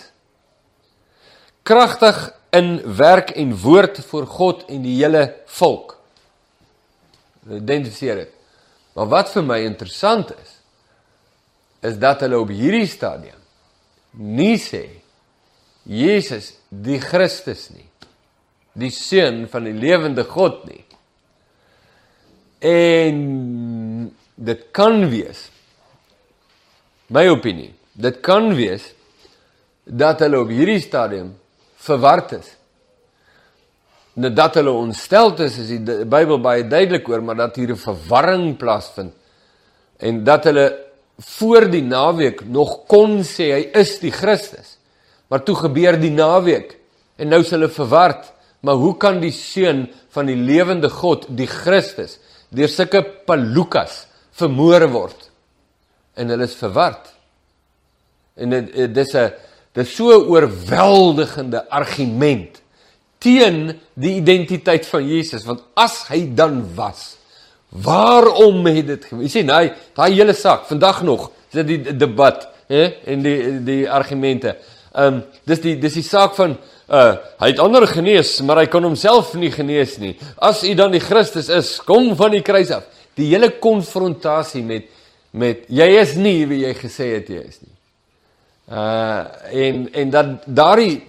kragtig 1.69 2.33
in 2.51 2.81
werk 2.97 3.35
en 3.37 3.53
woord 3.61 4.01
voor 4.09 4.27
God 4.27 4.65
en 4.73 4.81
die 4.83 4.97
hele 5.03 5.35
volk 5.59 5.99
identifiseer 7.51 8.25
dit 8.25 8.33
maar 8.97 9.11
wat 9.13 9.33
vir 9.35 9.45
my 9.47 9.61
interessant 9.67 10.33
is 10.37 10.55
is 11.87 11.99
dat 12.03 12.25
hulle 12.25 12.41
op 12.41 12.51
hierdie 12.51 12.89
stadium 12.91 13.41
nie 14.17 14.57
sê 14.61 14.87
Jesus 15.87 16.55
die 16.69 16.99
Christus 16.99 17.69
nie 17.75 17.87
die 18.77 18.91
seun 18.93 19.45
van 19.49 19.69
die 19.69 19.77
lewende 19.77 20.25
God 20.27 20.65
nie 20.67 20.87
En 22.61 23.19
dit 24.35 24.63
kan 24.73 25.09
wees 25.11 25.51
my 27.13 27.29
opinie, 27.31 27.71
dit 27.95 28.17
kan 28.25 28.49
wees 28.57 28.89
dat 29.85 30.25
hulle 30.25 30.41
op 30.43 30.51
hierdie 30.51 30.81
stadium 30.83 31.37
verward 31.87 32.33
is. 32.41 32.49
Nadat 34.17 34.57
hulle 34.57 34.73
ontstel 34.73 35.35
is, 35.45 35.59
is 35.61 35.69
die 35.69 36.05
Bybel 36.09 36.41
baie 36.41 36.65
duidelik 36.65 37.09
oor, 37.09 37.23
maar 37.23 37.37
dat 37.37 37.57
hier 37.57 37.71
'n 37.73 37.77
verwarring 37.77 38.57
plaasvind 38.57 39.13
en 39.99 40.25
dat 40.25 40.45
hulle 40.45 40.87
voor 41.19 41.71
die 41.71 41.83
naweek 41.83 42.45
nog 42.45 42.87
kon 42.87 43.23
sê 43.25 43.53
hy 43.53 43.63
is 43.73 43.99
die 44.03 44.13
Christus. 44.13 44.77
Maar 45.29 45.43
toe 45.43 45.57
gebeur 45.57 45.97
die 46.01 46.13
naweek 46.13 46.77
en 47.17 47.33
nou 47.33 47.41
is 47.41 47.51
hulle 47.51 47.69
verward. 47.73 48.33
Maar 48.61 48.75
hoe 48.75 48.97
kan 48.97 49.21
die 49.21 49.33
seun 49.33 49.87
van 50.11 50.27
die 50.27 50.37
lewende 50.37 50.91
God, 50.91 51.27
die 51.29 51.47
Christus, 51.47 52.19
deur 52.51 52.69
sulke 52.69 53.03
palukas 53.27 54.07
vermoor 54.37 54.87
word 54.93 55.31
en 56.17 56.33
hulle 56.33 56.49
is 56.49 56.57
verward. 56.57 57.13
En 58.37 58.51
dit 58.51 58.95
dis 58.95 59.15
'n 59.15 59.33
dis 59.73 59.97
so 59.97 60.11
'n 60.11 60.29
oorweldigende 60.29 61.69
argument 61.71 62.61
teen 63.19 63.75
die 63.95 64.17
identiteit 64.21 64.87
van 64.87 65.07
Jesus 65.09 65.47
want 65.49 65.65
as 65.75 66.03
hy 66.11 66.23
dan 66.35 66.63
was 66.77 67.17
waarom 67.71 68.67
het 68.67 68.87
dit 68.93 69.11
jy 69.11 69.33
sien 69.33 69.53
hy 69.53 69.71
daai 69.97 70.13
hele 70.13 70.35
saak 70.35 70.69
vandag 70.71 71.03
nog 71.03 71.31
is 71.51 71.61
dit 71.63 71.75
die 71.75 71.97
debat 71.97 72.49
hè 72.71 72.87
en 73.13 73.23
die 73.23 73.39
die 73.65 73.83
argumente 73.91 74.57
ehm 74.97 75.21
um, 75.21 75.23
dis 75.45 75.61
die 75.61 75.77
dis 75.79 76.01
die 76.01 76.07
saak 76.07 76.35
van 76.39 76.57
Uh 76.87 77.17
hy 77.41 77.49
het 77.51 77.59
ander 77.59 77.83
genees, 77.91 78.37
maar 78.47 78.61
hy 78.61 78.69
kon 78.71 78.85
homself 78.87 79.33
nie 79.35 79.51
genees 79.51 79.97
nie. 79.99 80.13
As 80.39 80.63
u 80.63 80.71
dan 80.79 80.93
die 80.95 81.03
Christus 81.03 81.49
is, 81.51 81.73
kom 81.83 82.13
van 82.19 82.31
die 82.37 82.45
kruis 82.47 82.71
af. 82.71 82.85
Die 83.19 83.27
hele 83.33 83.51
konfrontasie 83.59 84.63
met 84.63 84.93
met 85.37 85.67
jy 85.69 85.89
is 86.01 86.15
nie 86.17 86.47
wie 86.49 86.63
jy 86.63 86.71
gesê 86.79 87.09
het 87.17 87.27
jy 87.29 87.43
is 87.43 87.59
nie. 87.59 87.75
Uh 88.71 89.25
en 89.67 89.83
en 89.93 90.15
dat 90.15 90.47
daardie 90.47 91.03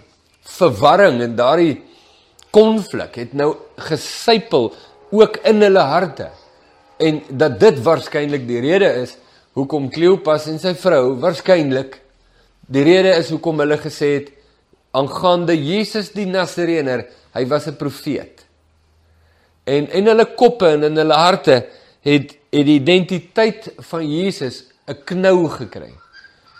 verwarring 0.58 1.22
en 1.22 1.38
daardie 1.38 1.78
konflik 2.52 3.16
het 3.16 3.34
nou 3.34 3.56
gesypel 3.90 4.74
ook 5.12 5.38
in 5.48 5.62
hulle 5.62 5.80
harte. 5.80 6.30
En 6.98 7.22
dat 7.30 7.60
dit 7.60 7.82
waarskynlik 7.84 8.48
die 8.48 8.62
rede 8.62 8.90
is 9.04 9.18
hoekom 9.58 9.90
Kleopas 9.90 10.48
en 10.48 10.60
sy 10.60 10.74
vrou 10.78 11.18
waarskynlik 11.22 12.00
die 12.68 12.84
rede 12.84 13.14
is 13.18 13.30
hoekom 13.32 13.62
hulle 13.64 13.78
gesê 13.80 14.10
het 14.18 14.34
aangaande 14.98 15.56
Jesus 15.56 16.12
die 16.16 16.26
Nasareëner, 16.28 17.06
hy 17.34 17.46
was 17.48 17.68
'n 17.68 17.78
profeet. 17.78 18.46
En 19.64 19.88
in 19.92 20.08
hulle 20.08 20.26
koppe 20.36 20.68
en 20.68 20.84
in 20.84 20.98
hulle 20.98 21.14
harte 21.14 21.66
het 22.02 22.36
het 22.52 22.66
die 22.66 22.80
identiteit 22.80 23.74
van 23.90 24.04
Jesus 24.08 24.64
'n 24.88 25.04
knou 25.06 25.50
gekry. 25.50 25.94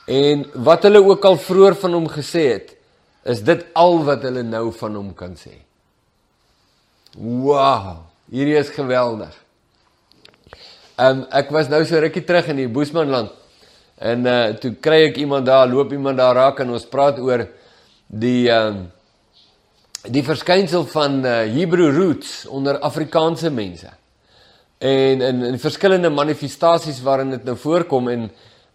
En 0.08 0.46
wat 0.54 0.84
hulle 0.84 1.04
ook 1.04 1.26
al 1.26 1.38
vroeër 1.38 1.76
van 1.76 1.94
hom 1.94 2.08
gesê 2.08 2.44
het, 2.54 2.76
is 3.24 3.42
dit 3.42 3.66
al 3.74 4.04
wat 4.04 4.22
hulle 4.22 4.44
nou 4.44 4.72
van 4.72 4.96
hom 4.96 5.14
kan 5.14 5.36
sê. 5.36 5.67
Wow, 7.16 8.04
hierdie 8.30 8.58
is 8.58 8.70
geweldig. 8.70 9.34
Ehm 10.98 11.22
um, 11.22 11.26
ek 11.32 11.52
was 11.54 11.70
nou 11.70 11.84
so 11.86 12.00
rukkie 12.02 12.26
terug 12.26 12.48
in 12.50 12.58
die 12.58 12.68
Boesmanland 12.68 13.30
en 13.98 14.26
uh 14.26 14.54
toe 14.58 14.74
kry 14.82 15.04
ek 15.08 15.18
iemand 15.22 15.46
daar, 15.46 15.68
loop 15.70 15.92
iemand 15.94 16.18
daar 16.18 16.36
raak 16.36 16.60
en 16.60 16.74
ons 16.74 16.86
praat 16.90 17.20
oor 17.20 17.48
die 18.08 18.50
ehm 18.50 18.84
uh, 18.84 18.86
die 20.08 20.24
verskynsel 20.24 20.86
van 20.88 21.20
uh, 21.26 21.40
Hebrew 21.52 21.90
roots 21.92 22.46
onder 22.48 22.80
Afrikaanse 22.80 23.50
mense. 23.52 23.90
En 24.78 25.22
in 25.22 25.44
in 25.44 25.60
verskillende 25.60 26.10
manifestasies 26.10 27.02
waarin 27.02 27.30
dit 27.30 27.44
nou 27.44 27.58
voorkom 27.58 28.10
en 28.10 28.30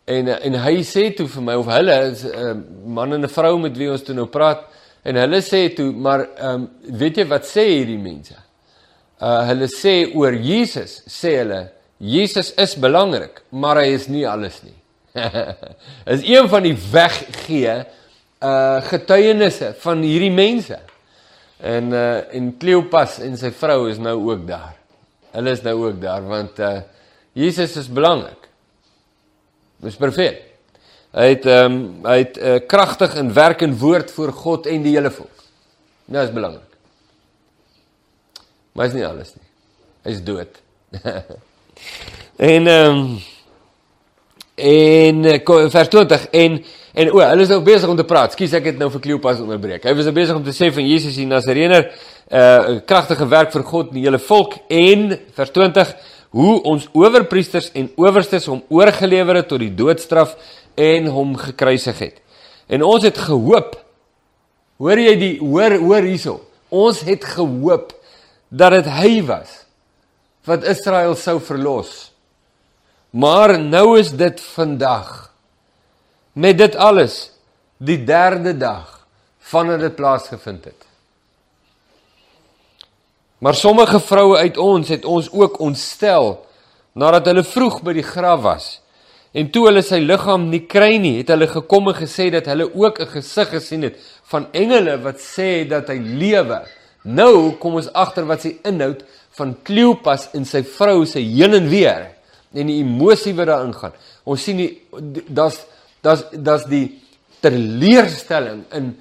en 0.05 0.29
en 0.29 0.59
hy 0.65 0.83
sê 0.83 1.13
toe 1.17 1.29
vir 1.31 1.43
my 1.43 1.55
of 1.55 1.71
hulle 1.71 1.97
is 2.11 2.25
'n 2.25 2.29
uh, 2.29 2.51
eh, 2.51 2.57
man 2.85 3.13
en 3.13 3.23
'n 3.23 3.29
vrou 3.29 3.59
met 3.59 3.77
wie 3.77 3.91
ons 3.91 4.03
toe 4.03 4.15
nou 4.15 4.27
praat 4.27 4.65
en 5.03 5.19
hulle 5.19 5.41
sê 5.43 5.67
toe 5.77 5.91
maar 5.93 6.27
ehm 6.37 6.65
um, 6.65 6.67
weet 6.99 7.23
jy 7.23 7.27
wat 7.31 7.47
sê 7.49 7.67
hierdie 7.71 8.01
mense? 8.01 8.37
Uh 9.23 9.41
hulle 9.51 9.69
sê 9.71 9.95
oor 10.15 10.35
Jesus 10.35 11.01
sê 11.11 11.37
hulle 11.41 11.63
Jesus 12.03 12.51
is 12.59 12.75
belangrik, 12.75 13.45
maar 13.55 13.79
hy 13.79 13.93
is 13.95 14.09
nie 14.11 14.25
alles 14.27 14.57
nie. 14.65 14.75
is 16.15 16.25
een 16.27 16.49
van 16.51 16.67
die 16.67 16.75
weggee 16.75 17.77
uh 18.43 18.81
getuienisse 18.89 19.73
van 19.85 20.03
hierdie 20.03 20.33
mense. 20.35 20.79
En 21.63 21.93
uh 21.95 22.35
en 22.35 22.55
Kleopas 22.59 23.21
en 23.23 23.39
sy 23.39 23.53
vrou 23.55 23.87
is 23.91 24.03
nou 24.03 24.17
ook 24.31 24.47
daar. 24.49 24.75
Hulle 25.33 25.55
is 25.55 25.63
nou 25.63 25.77
ook 25.87 26.01
daar 26.03 26.27
want 26.27 26.59
uh 26.59 26.81
Jesus 27.39 27.77
is 27.81 27.89
belangrik. 27.89 28.49
Dis 29.83 29.97
perfek. 29.97 30.52
Hy 31.13 31.29
het 31.35 31.47
ehm 31.47 31.73
um, 31.73 31.81
hy 32.07 32.19
het 32.23 32.39
uh, 32.39 32.59
kragtig 32.67 33.15
in 33.21 33.33
werk 33.37 33.63
en 33.63 33.79
woord 33.79 34.11
voor 34.11 34.33
God 34.33 34.67
en 34.67 34.83
die 34.83 34.95
hele 34.97 35.11
volk. 35.11 35.45
Nou 36.05 36.25
is 36.25 36.33
belangrik. 36.33 36.79
Maar 38.73 38.87
is 38.87 38.97
nie 38.97 39.07
alles 39.07 39.35
nie. 39.35 39.49
Hy's 40.09 40.23
dood. 40.25 40.63
en 42.53 42.67
ehm 42.67 43.03
um, 43.03 43.21
en 44.63 45.25
vers 45.73 45.89
20 45.89 46.27
en 46.31 46.63
En 46.93 47.09
o, 47.09 47.23
hulle 47.25 47.45
is 47.47 47.49
nou 47.49 47.63
besig 47.65 47.89
om 47.89 47.97
te 47.97 48.05
praat. 48.05 48.35
Skus 48.37 48.53
ek 48.59 48.67
het 48.69 48.81
nou 48.81 48.91
vir 48.93 49.01
Kleopas 49.07 49.41
onderbreek. 49.41 49.85
Hy 49.89 49.95
was 49.97 50.09
nou 50.09 50.13
besig 50.17 50.37
om 50.37 50.43
te 50.45 50.53
sê 50.53 50.69
van 50.77 50.85
Jesus 50.85 51.17
die 51.17 51.29
Nasareëner, 51.29 51.87
'n 52.33 52.37
uh, 52.37 52.81
kragtige 52.85 53.29
werk 53.29 53.53
vir 53.53 53.65
God 53.65 53.89
en 53.91 53.97
die 53.97 54.05
hele 54.05 54.21
volk 54.21 54.59
en 54.69 55.19
vers 55.37 55.51
20 55.51 55.95
hoe 56.33 56.63
ons 56.69 56.85
owerpriesters 56.97 57.71
en 57.77 57.91
owerstes 57.97 58.47
hom 58.49 58.63
oorgelewer 58.69 59.41
het 59.41 59.49
tot 59.49 59.61
die 59.61 59.73
doodstraf 59.75 60.37
en 60.75 61.07
hom 61.07 61.37
gekruisig 61.37 61.99
het. 61.99 62.21
En 62.67 62.83
ons 62.83 63.03
het 63.03 63.19
gehoop. 63.19 63.77
Hoor 64.83 64.99
jy 64.99 65.17
die 65.21 65.35
hoor 65.41 65.77
hoor 65.83 66.07
hierso. 66.07 66.41
Ons 66.73 67.03
het 67.07 67.25
gehoop 67.25 67.93
dat 68.49 68.73
dit 68.79 68.89
hy 68.93 69.13
was 69.29 69.63
wat 70.49 70.65
Israel 70.67 71.15
sou 71.15 71.39
verlos. 71.41 72.11
Maar 73.15 73.59
nou 73.61 73.99
is 74.01 74.11
dit 74.11 74.41
vandag 74.41 75.31
met 76.33 76.59
dit 76.59 76.77
alles 76.77 77.31
die 77.77 78.01
derde 78.05 78.57
dag 78.57 79.07
vandat 79.39 79.81
dit 79.81 79.95
plaasgevind 79.95 80.65
het. 80.65 80.87
Maar 83.39 83.55
sommige 83.55 84.01
vroue 84.01 84.37
uit 84.37 84.57
ons 84.57 84.89
het 84.89 85.05
ons 85.05 85.31
ook 85.31 85.59
ontstel 85.59 86.47
nadat 86.93 87.27
hulle 87.27 87.45
vroeg 87.45 87.81
by 87.83 87.95
die 87.97 88.07
graf 88.07 88.41
was. 88.41 88.82
En 89.33 89.49
toe 89.51 89.67
hulle 89.67 89.83
sy 89.83 89.99
liggaam 90.03 90.49
nie 90.51 90.67
kry 90.69 90.99
nie, 91.01 91.19
het 91.23 91.33
hulle 91.33 91.49
gekom 91.49 91.89
en 91.89 91.97
gesê 91.97 92.29
dat 92.31 92.47
hulle 92.53 92.69
ook 92.75 93.01
'n 93.01 93.13
gesig 93.17 93.49
gesien 93.49 93.83
het 93.83 93.97
van 94.29 94.47
engele 94.53 95.01
wat 95.01 95.19
sê 95.21 95.67
dat 95.69 95.89
hy 95.89 95.99
lewe. 95.99 96.63
Nou 97.05 97.57
kom 97.59 97.75
ons 97.75 97.93
agter 97.93 98.27
wat 98.27 98.43
sy 98.43 98.57
inhoud 98.65 99.05
van 99.31 99.57
Kleopas 99.63 100.29
en 100.35 100.45
sy 100.45 100.63
vrou 100.63 101.07
se 101.07 101.19
heen 101.19 101.55
en 101.55 101.69
weer 101.69 102.11
en 102.55 102.67
die 102.67 102.81
emosie 102.81 103.35
wat 103.35 103.47
daarin 103.47 103.75
gaan. 103.75 103.93
Ons 104.25 104.43
sien 104.43 104.57
die 104.57 104.83
daar's 105.29 105.67
Das 106.03 106.25
das 106.35 106.67
die 106.67 106.99
teleurstelling 107.43 108.67
in 108.75 108.93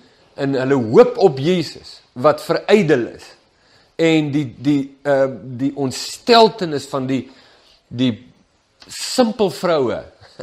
in 0.42 0.56
hulle 0.56 0.78
hoop 0.94 1.18
op 1.22 1.40
Jesus 1.42 2.00
wat 2.14 2.42
verydel 2.42 3.08
is 3.12 3.26
en 4.02 4.30
die 4.34 4.46
die 4.58 4.82
uh 5.06 5.28
die 5.60 5.72
ontsteltenis 5.76 6.86
van 6.90 7.08
die 7.10 7.24
die 7.88 8.14
simpel 8.88 9.50
vroue 9.54 10.00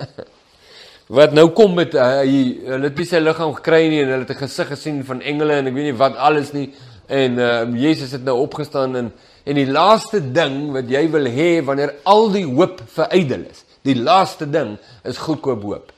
wat 1.18 1.32
nou 1.36 1.48
kom 1.56 1.74
met 1.78 1.94
uh, 1.96 2.06
hy 2.20 2.42
hulle 2.66 2.90
het 2.90 3.00
nie 3.00 3.06
sy 3.08 3.20
liggaam 3.22 3.54
gekry 3.56 3.86
nie 3.88 4.02
en 4.02 4.12
hulle 4.12 4.26
het 4.26 4.34
'n 4.36 4.42
gesig 4.42 4.68
gesien 4.74 5.04
van 5.04 5.20
engele 5.20 5.60
en 5.60 5.70
ek 5.70 5.74
weet 5.74 5.90
nie 5.90 5.98
wat 5.98 6.16
alles 6.16 6.52
nie. 6.52 6.72
En 7.08 7.38
uh, 7.38 7.64
Jesus 7.74 8.12
het 8.12 8.24
nou 8.24 8.38
opgestaan 8.44 8.96
en 8.96 9.12
en 9.48 9.56
die 9.56 9.70
laaste 9.70 10.20
ding 10.20 10.72
wat 10.72 10.90
jy 10.90 11.08
wil 11.10 11.24
hê 11.24 11.64
wanneer 11.64 11.94
al 12.04 12.28
die 12.32 12.44
hoop 12.44 12.82
verydel 12.84 13.46
is 13.48 13.64
die 13.82 13.96
laaste 13.96 14.50
ding 14.50 14.76
is 15.04 15.16
goedkoop 15.16 15.62
hoop. 15.62 15.92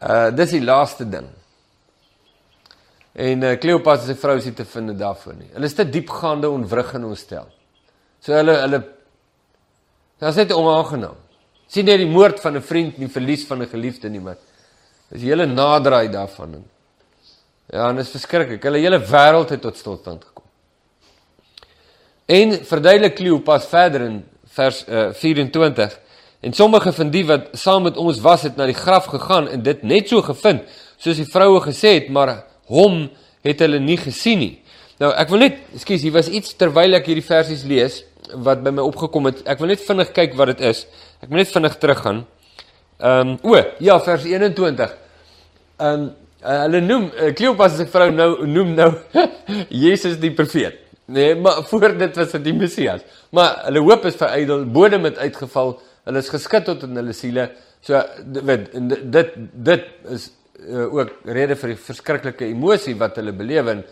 Uh 0.00 0.30
dis 0.30 0.50
die 0.50 0.64
laaste 0.64 1.04
ding. 1.04 1.26
En 3.12 3.42
uh, 3.42 3.58
Kleopas 3.58 4.06
se 4.06 4.14
vrou 4.14 4.36
is 4.38 4.44
nie 4.44 4.54
te 4.54 4.64
vind 4.64 4.98
daarvoor 4.98 5.34
nie. 5.34 5.50
Hulle 5.52 5.66
is 5.66 5.74
te 5.74 5.84
diepgaande 5.84 6.48
onwrig 6.48 6.94
in 6.94 7.04
ons 7.04 7.20
stel 7.20 7.48
so 8.20 8.34
hulle 8.34 8.56
hulle 8.62 8.84
Dit 10.18 10.28
is 10.32 10.38
net 10.40 10.52
onaangenaam 10.54 11.18
sien 11.68 11.84
net 11.84 12.00
die 12.00 12.10
moord 12.10 12.40
van 12.40 12.56
'n 12.56 12.62
vriend 12.62 12.98
nie 12.98 13.08
verlies 13.08 13.44
van 13.46 13.62
'n 13.62 13.68
geliefde 13.68 14.08
nie 14.08 14.20
maar 14.20 14.36
dis 15.10 15.20
die 15.20 15.30
hele 15.30 15.46
naderdraai 15.46 16.08
daarvan 16.08 16.64
ja 17.72 17.88
en 17.88 17.98
dit 17.98 18.06
is 18.06 18.12
verskriklik. 18.14 18.62
Hulle 18.64 18.80
hele 18.80 19.00
wêreld 19.04 19.52
het 19.52 19.62
tot 19.62 19.76
stilstand 19.76 20.24
gekom. 20.24 20.44
En 22.28 22.58
verduidelik 22.64 23.16
Kleopas 23.18 23.68
verder 23.68 24.06
in 24.06 24.18
vers 24.56 24.82
uh, 24.88 25.08
24 25.12 25.98
en 26.40 26.52
sommige 26.52 26.92
van 26.92 27.10
die 27.10 27.24
wat 27.26 27.48
saam 27.52 27.82
met 27.88 27.96
ons 27.96 28.20
was 28.24 28.46
het 28.46 28.56
na 28.56 28.66
die 28.68 28.76
graf 28.76 29.08
gegaan 29.12 29.48
en 29.52 29.62
dit 29.62 29.82
net 29.82 30.08
so 30.08 30.22
gevind 30.22 30.64
soos 30.96 31.18
die 31.20 31.28
vroue 31.28 31.60
gesê 31.66 31.98
het 31.98 32.08
maar 32.14 32.44
hom 32.70 33.08
het 33.44 33.60
hulle 33.64 33.80
nie 33.80 33.98
gesien 34.00 34.40
nie. 34.40 34.54
Nou 34.98 35.12
ek 35.12 35.30
wil 35.32 35.44
net 35.44 35.60
ekskuus 35.76 36.04
hier 36.06 36.14
was 36.16 36.30
iets 36.32 36.56
terwyl 36.58 36.96
ek 36.98 37.10
hierdie 37.10 37.26
versies 37.26 37.66
lees 37.68 38.02
wat 38.32 38.64
by 38.64 38.72
my 38.76 38.84
opgekom 38.84 39.28
het. 39.28 39.44
Ek 39.48 39.60
wil 39.60 39.72
net 39.72 39.84
vinnig 39.84 40.10
kyk 40.16 40.34
wat 40.36 40.56
dit 40.56 40.64
is 40.68 40.86
Ek 41.18 41.28
moet 41.28 41.42
net 41.42 41.52
vinnig 41.54 41.76
teruggaan. 41.82 42.24
Ehm 42.98 43.34
um, 43.34 43.52
o, 43.52 43.60
ja, 43.82 43.98
vers 44.02 44.24
21. 44.26 44.96
Ehm 45.78 45.94
um, 45.94 46.10
uh, 46.42 46.58
hulle 46.64 46.80
noem 46.82 47.08
uh, 47.10 47.30
Kleopas 47.34 47.76
se 47.78 47.86
vrou 47.90 48.10
nou 48.14 48.46
noem 48.46 48.74
nou 48.78 48.92
Jesus 49.84 50.18
die 50.22 50.32
profeet. 50.34 50.78
Nee, 51.08 51.34
maar 51.34 51.62
voor 51.70 51.96
dit 51.98 52.16
was 52.16 52.34
dit 52.36 52.44
die 52.44 52.54
Messias. 52.54 53.00
Maar 53.32 53.62
hulle 53.64 53.80
hoop 53.80 54.04
is 54.04 54.18
verydel, 54.20 54.66
bodem 54.66 55.08
het 55.08 55.18
uitgeval. 55.18 55.78
Hulle 56.04 56.20
is 56.22 56.28
geskit 56.28 56.66
tot 56.68 56.82
in 56.84 56.98
hulle 57.00 57.14
siele. 57.16 57.48
So 57.80 58.02
weet 58.44 58.70
dit 59.12 59.32
dit 59.70 59.88
is 60.14 60.28
uh, 60.66 60.86
ook 60.94 61.14
rede 61.24 61.56
vir 61.58 61.74
die 61.74 61.80
verskriklike 61.80 62.46
emosie 62.50 62.94
wat 62.98 63.18
hulle 63.18 63.32
beleef 63.32 63.70
en 63.72 63.82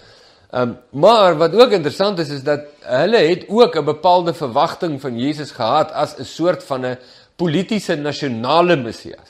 Ehm 0.56 0.68
um, 0.68 1.00
maar 1.00 1.36
wat 1.36 1.54
ook 1.54 1.70
interessant 1.70 2.18
is 2.18 2.28
is 2.28 2.42
dat 2.42 2.60
hulle 2.80 3.16
het 3.16 3.44
ook 3.48 3.76
'n 3.76 3.84
bepaalde 3.84 4.34
verwagting 4.34 5.00
van 5.00 5.18
Jesus 5.18 5.50
gehad 5.50 5.92
as 5.92 6.16
'n 6.16 6.24
soort 6.24 6.64
van 6.64 6.86
'n 6.86 6.98
politieke 7.36 7.94
nasionale 7.96 8.76
Messias. 8.76 9.28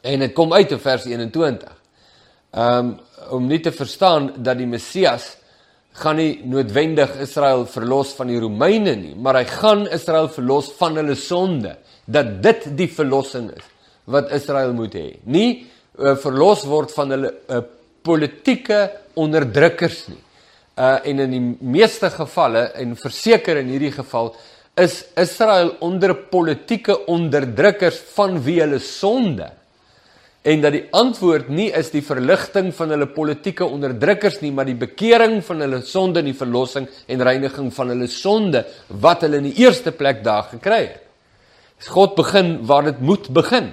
En 0.00 0.18
dit 0.18 0.32
kom 0.32 0.52
uit 0.52 0.70
in 0.70 0.78
vers 0.78 1.04
21. 1.04 1.80
Ehm 2.50 2.78
um, 2.78 2.98
om 3.30 3.46
nie 3.46 3.60
te 3.60 3.72
verstaan 3.72 4.32
dat 4.36 4.56
die 4.56 4.66
Messias 4.66 5.36
gaan 5.92 6.16
nie 6.16 6.40
noodwendig 6.44 7.16
Israel 7.16 7.66
verlos 7.66 8.12
van 8.12 8.26
die 8.26 8.40
Romeine 8.40 8.94
nie, 8.94 9.14
maar 9.16 9.34
hy 9.34 9.44
gaan 9.44 9.88
Israel 9.88 10.28
verlos 10.28 10.72
van 10.76 10.96
hulle 10.96 11.14
sonde. 11.14 11.76
Dat 12.04 12.42
dit 12.42 12.76
die 12.76 12.92
verlossing 12.92 13.50
is 13.50 13.64
wat 14.04 14.30
Israel 14.30 14.72
moet 14.72 14.94
hê. 14.94 15.18
Nie 15.22 15.66
uh, 15.98 16.16
verlos 16.16 16.64
word 16.64 16.92
van 16.92 17.10
hulle 17.10 17.34
uh, 17.48 17.58
politieke 18.04 18.90
onderdrukkers 19.18 20.04
nie. 20.12 20.20
Uh 20.74 20.98
en 21.06 21.22
in 21.22 21.34
die 21.34 21.44
meeste 21.74 22.10
gevalle 22.10 22.68
en 22.80 22.96
verseker 22.98 23.60
in 23.60 23.70
hierdie 23.70 23.94
geval 23.94 24.32
is 24.80 25.04
Israel 25.20 25.76
onder 25.86 26.16
politieke 26.30 26.96
onderdrukkers 27.06 28.00
van 28.16 28.40
wie 28.42 28.58
hulle 28.60 28.80
sonde. 28.82 29.52
En 30.44 30.60
dat 30.60 30.74
die 30.74 30.82
antwoord 30.92 31.46
nie 31.48 31.70
is 31.72 31.88
die 31.94 32.02
verligting 32.04 32.72
van 32.76 32.90
hulle 32.92 33.06
politieke 33.08 33.64
onderdrukkers 33.64 34.42
nie, 34.42 34.50
maar 34.52 34.66
die 34.68 34.76
bekering 34.76 35.38
van 35.46 35.62
hulle 35.64 35.80
sonde 35.88 36.20
en 36.20 36.28
die 36.28 36.36
verlossing 36.36 36.88
en 37.08 37.24
reiniging 37.24 37.70
van 37.72 37.94
hulle 37.94 38.10
sonde 38.12 38.64
wat 38.88 39.24
hulle 39.24 39.40
in 39.40 39.48
die 39.48 39.62
eerste 39.62 39.94
plek 39.94 40.20
daar 40.26 40.50
gekry 40.50 40.82
het. 40.82 41.00
God 41.94 42.14
begin 42.18 42.58
waar 42.66 42.84
dit 42.90 43.00
moet 43.00 43.30
begin. 43.32 43.72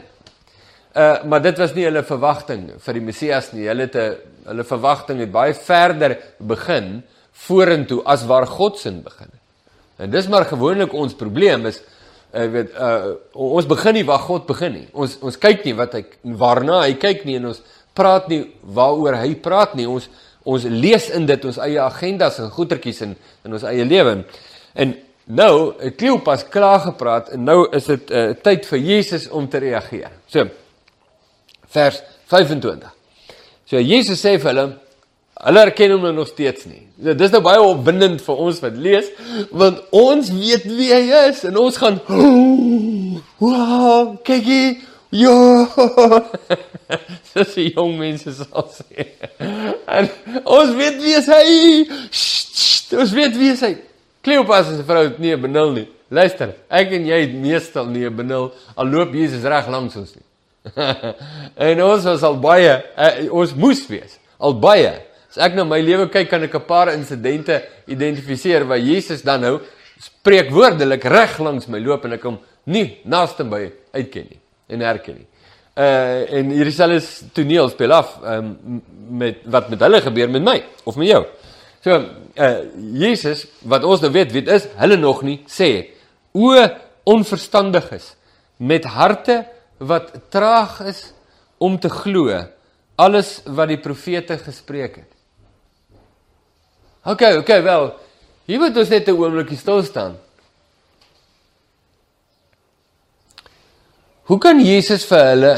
Uh 0.95 1.23
maar 1.23 1.41
dit 1.41 1.57
was 1.57 1.73
nie 1.73 1.85
hulle 1.87 2.03
verwagting 2.03 2.65
vir 2.83 2.93
die 2.93 3.03
Messias 3.05 3.51
nie. 3.53 3.67
Hulle 3.67 3.87
het 3.87 3.95
'n 3.95 4.15
hulle 4.45 4.63
verwagting 4.63 5.19
het 5.19 5.31
baie 5.31 5.53
verder 5.53 6.17
begin 6.37 7.03
vorentoe 7.31 8.01
as 8.03 8.25
waar 8.25 8.47
God 8.47 8.77
se 8.79 8.91
begin 8.91 9.27
het. 9.31 9.41
En 9.97 10.09
dis 10.09 10.27
maar 10.27 10.45
gewoonlik 10.45 10.93
ons 10.93 11.13
probleem 11.13 11.65
is 11.65 11.81
uh 12.33 12.47
weet 12.51 12.73
uh 12.73 13.13
ons 13.33 13.65
begin 13.65 13.93
nie 13.93 14.05
waar 14.05 14.19
God 14.19 14.45
begin 14.45 14.73
nie. 14.73 14.87
Ons 14.93 15.17
ons 15.21 15.37
kyk 15.37 15.65
nie 15.65 15.73
wat 15.73 15.93
hy 15.93 16.05
waarna 16.23 16.81
hy 16.81 16.93
kyk 16.93 17.25
nie 17.25 17.35
en 17.35 17.45
ons 17.51 17.61
praat 17.93 18.27
nie 18.27 18.43
waaroor 18.61 19.15
hy 19.15 19.35
praat 19.35 19.75
nie. 19.75 19.87
Ons 19.87 20.09
ons 20.43 20.63
lees 20.63 21.09
in 21.09 21.25
dit 21.25 21.45
ons 21.45 21.57
eie 21.57 21.79
agendas 21.79 22.39
en 22.39 22.49
goetertjies 22.49 23.01
in 23.01 23.15
in 23.45 23.53
ons 23.53 23.63
eie 23.63 23.85
lewe. 23.85 24.23
En 24.73 24.95
nou, 25.25 25.73
Kleopas 25.97 26.43
klaar 26.49 26.79
gepraat 26.79 27.29
en 27.29 27.43
nou 27.43 27.67
is 27.71 27.85
dit 27.85 28.11
'n 28.11 28.13
uh, 28.13 28.33
tyd 28.33 28.65
vir 28.65 28.79
Jesus 28.79 29.29
om 29.29 29.47
te 29.47 29.57
reageer. 29.57 30.11
So 30.27 30.49
vers 31.74 32.01
25. 32.31 32.92
So 33.70 33.79
Jesus 33.79 34.22
sê 34.24 34.38
vir 34.38 34.51
hulle, 34.51 34.66
hulle 35.42 35.66
erken 35.66 35.96
hom 35.96 36.05
nou 36.05 36.14
nog 36.20 36.29
steeds 36.29 36.68
nie. 36.70 36.84
So, 37.01 37.16
dis 37.18 37.34
nou 37.34 37.42
baie 37.46 37.62
opwindend 37.64 38.22
vir 38.25 38.46
ons 38.46 38.62
wat 38.64 38.77
lees, 38.77 39.10
want 39.51 39.81
ons 39.96 40.31
weet 40.36 40.68
wie 40.70 40.92
hy 40.94 41.03
is 41.29 41.44
en 41.48 41.60
ons 41.62 41.79
gaan 41.81 42.00
wow, 43.42 44.16
kyk 44.27 44.48
hier. 44.48 44.79
Ja. 45.12 45.68
Dis 47.34 47.55
die 47.57 47.66
jong 47.74 47.98
mense 48.00 48.31
sal 48.36 48.68
sê. 48.72 49.10
En 49.92 50.07
ons 50.48 50.70
weet 50.77 51.01
wie 51.03 51.18
hy 51.20 51.40
is. 51.51 52.22
Ons 52.96 53.12
weet 53.12 53.36
wie 53.36 53.50
hy 53.51 53.72
is. 53.74 53.81
Kleopas 54.24 54.70
se 54.70 54.86
vrou 54.88 55.03
het 55.10 55.18
nie 55.20 55.36
benul 55.36 55.74
nie. 55.75 55.88
Luister, 56.12 56.53
ek 56.72 56.94
en 56.96 57.07
jy 57.07 57.18
het 57.25 57.34
meestal 57.36 57.88
nie 57.92 58.07
benul 58.14 58.51
al 58.79 58.92
loop 58.92 59.16
Jesus 59.16 59.44
reg 59.48 59.68
langs 59.72 59.98
ons 60.00 60.14
nie. 60.16 60.24
en 61.69 61.83
ons 61.83 62.03
was 62.05 62.24
al 62.24 62.37
baie 62.41 62.74
uh, 62.74 63.13
ons 63.33 63.53
moes 63.57 63.81
wees 63.89 64.19
al 64.41 64.57
baie. 64.61 64.91
As 65.31 65.39
ek 65.45 65.55
nou 65.55 65.65
my 65.69 65.79
lewe 65.83 66.07
kyk 66.11 66.29
kan 66.29 66.43
ek 66.43 66.55
'n 66.57 66.67
paar 66.67 66.91
insidente 66.93 67.61
identifiseer 67.87 68.65
waar 68.67 68.81
Jesus 68.81 69.21
dan 69.21 69.41
nou 69.41 69.59
spreek 70.01 70.50
woordelik 70.51 71.03
reg 71.05 71.37
langs 71.39 71.67
my 71.67 71.79
loop 71.79 72.05
en 72.05 72.13
ek 72.13 72.24
hom 72.25 72.39
nie 72.65 73.00
naaste 73.05 73.43
by 73.43 73.71
uitken 73.93 74.27
nie 74.29 74.39
en 74.69 74.81
herken 74.81 75.21
nie. 75.21 75.27
Uh 75.77 76.37
en 76.37 76.51
hierdie 76.51 76.75
selfs 76.75 77.24
toneel 77.33 77.69
speel 77.69 77.93
af 77.93 78.17
um, 78.24 78.81
met 79.09 79.45
wat 79.45 79.69
met 79.69 79.79
hulle 79.79 80.01
gebeur 80.01 80.29
met 80.29 80.43
my 80.43 80.57
of 80.83 80.97
met 80.97 81.07
jou. 81.07 81.24
So 81.81 81.95
uh 81.95 82.57
Jesus 82.93 83.47
wat 83.63 83.83
ons 83.83 84.01
nou 84.01 84.11
weet 84.11 84.31
weet 84.31 84.50
is 84.50 84.67
hulle 84.75 84.97
nog 84.97 85.24
nie 85.24 85.39
sê 85.47 85.93
o 86.33 86.53
onverstandiges 87.03 88.15
met 88.57 88.85
harte 88.85 89.45
wat 89.81 90.11
traag 90.29 90.79
is 90.91 91.11
om 91.57 91.79
te 91.79 91.89
glo 91.89 92.29
alles 93.01 93.39
wat 93.50 93.72
die 93.72 93.79
profete 93.81 94.37
gespreek 94.37 95.01
het. 95.01 95.11
OK, 97.09 97.24
OK, 97.41 97.50
wel. 97.65 97.87
Hier 98.46 98.61
moet 98.61 98.77
ons 98.77 98.89
net 98.89 99.07
'n 99.07 99.17
oombliekie 99.17 99.57
stil 99.57 99.83
staan. 99.83 100.17
Hoe 104.29 104.37
kan 104.37 104.59
Jesus 104.61 105.05
vir 105.05 105.24
hulle 105.31 105.53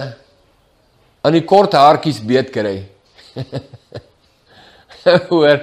aan 1.21 1.33
die 1.33 1.43
kort 1.43 1.73
haartjies 1.73 2.23
beet 2.23 2.49
kry? 2.49 2.87
Hoor. 5.29 5.59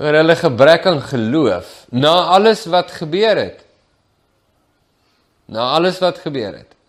Oor 0.00 0.14
hulle 0.16 0.36
gebrek 0.36 0.86
aan 0.86 1.02
geloof 1.02 1.86
na 1.92 2.32
alles 2.36 2.64
wat 2.64 2.90
gebeur 2.90 3.36
het. 3.36 3.60
Na 5.46 5.76
alles 5.76 5.98
wat 6.00 6.18
gebeur 6.18 6.56
het. 6.56 6.79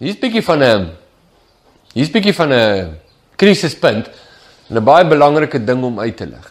Hier's 0.00 0.16
'n 0.16 0.20
bietjie 0.20 0.42
van 0.42 0.62
'n 0.64 0.84
hier's 1.92 2.08
'n 2.08 2.12
bietjie 2.12 2.34
van 2.34 2.52
'n 2.52 2.96
krisispunt 3.36 4.08
en 4.68 4.76
'n 4.76 4.84
baie 4.84 5.04
belangrike 5.04 5.60
ding 5.64 5.84
om 5.84 6.00
uit 6.00 6.16
te 6.16 6.26
lig. 6.26 6.46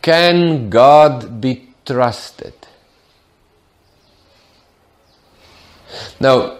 Can 0.00 0.70
God 0.70 1.40
be 1.40 1.60
trusted? 1.82 2.68
Nou 6.18 6.52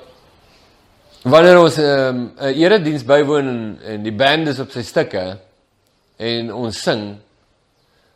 wanneer 1.22 1.59
ons 1.61 1.77
ehm, 1.79 2.16
'n 2.16 2.38
um, 2.38 2.55
erediens 2.55 3.05
bywoon 3.05 3.46
en, 3.48 3.79
en 3.85 4.03
die 4.03 4.12
band 4.12 4.48
is 4.48 4.59
op 4.59 4.70
sy 4.70 4.83
stukke 4.83 5.38
en 6.16 6.53
ons 6.53 6.83
sing 6.83 7.16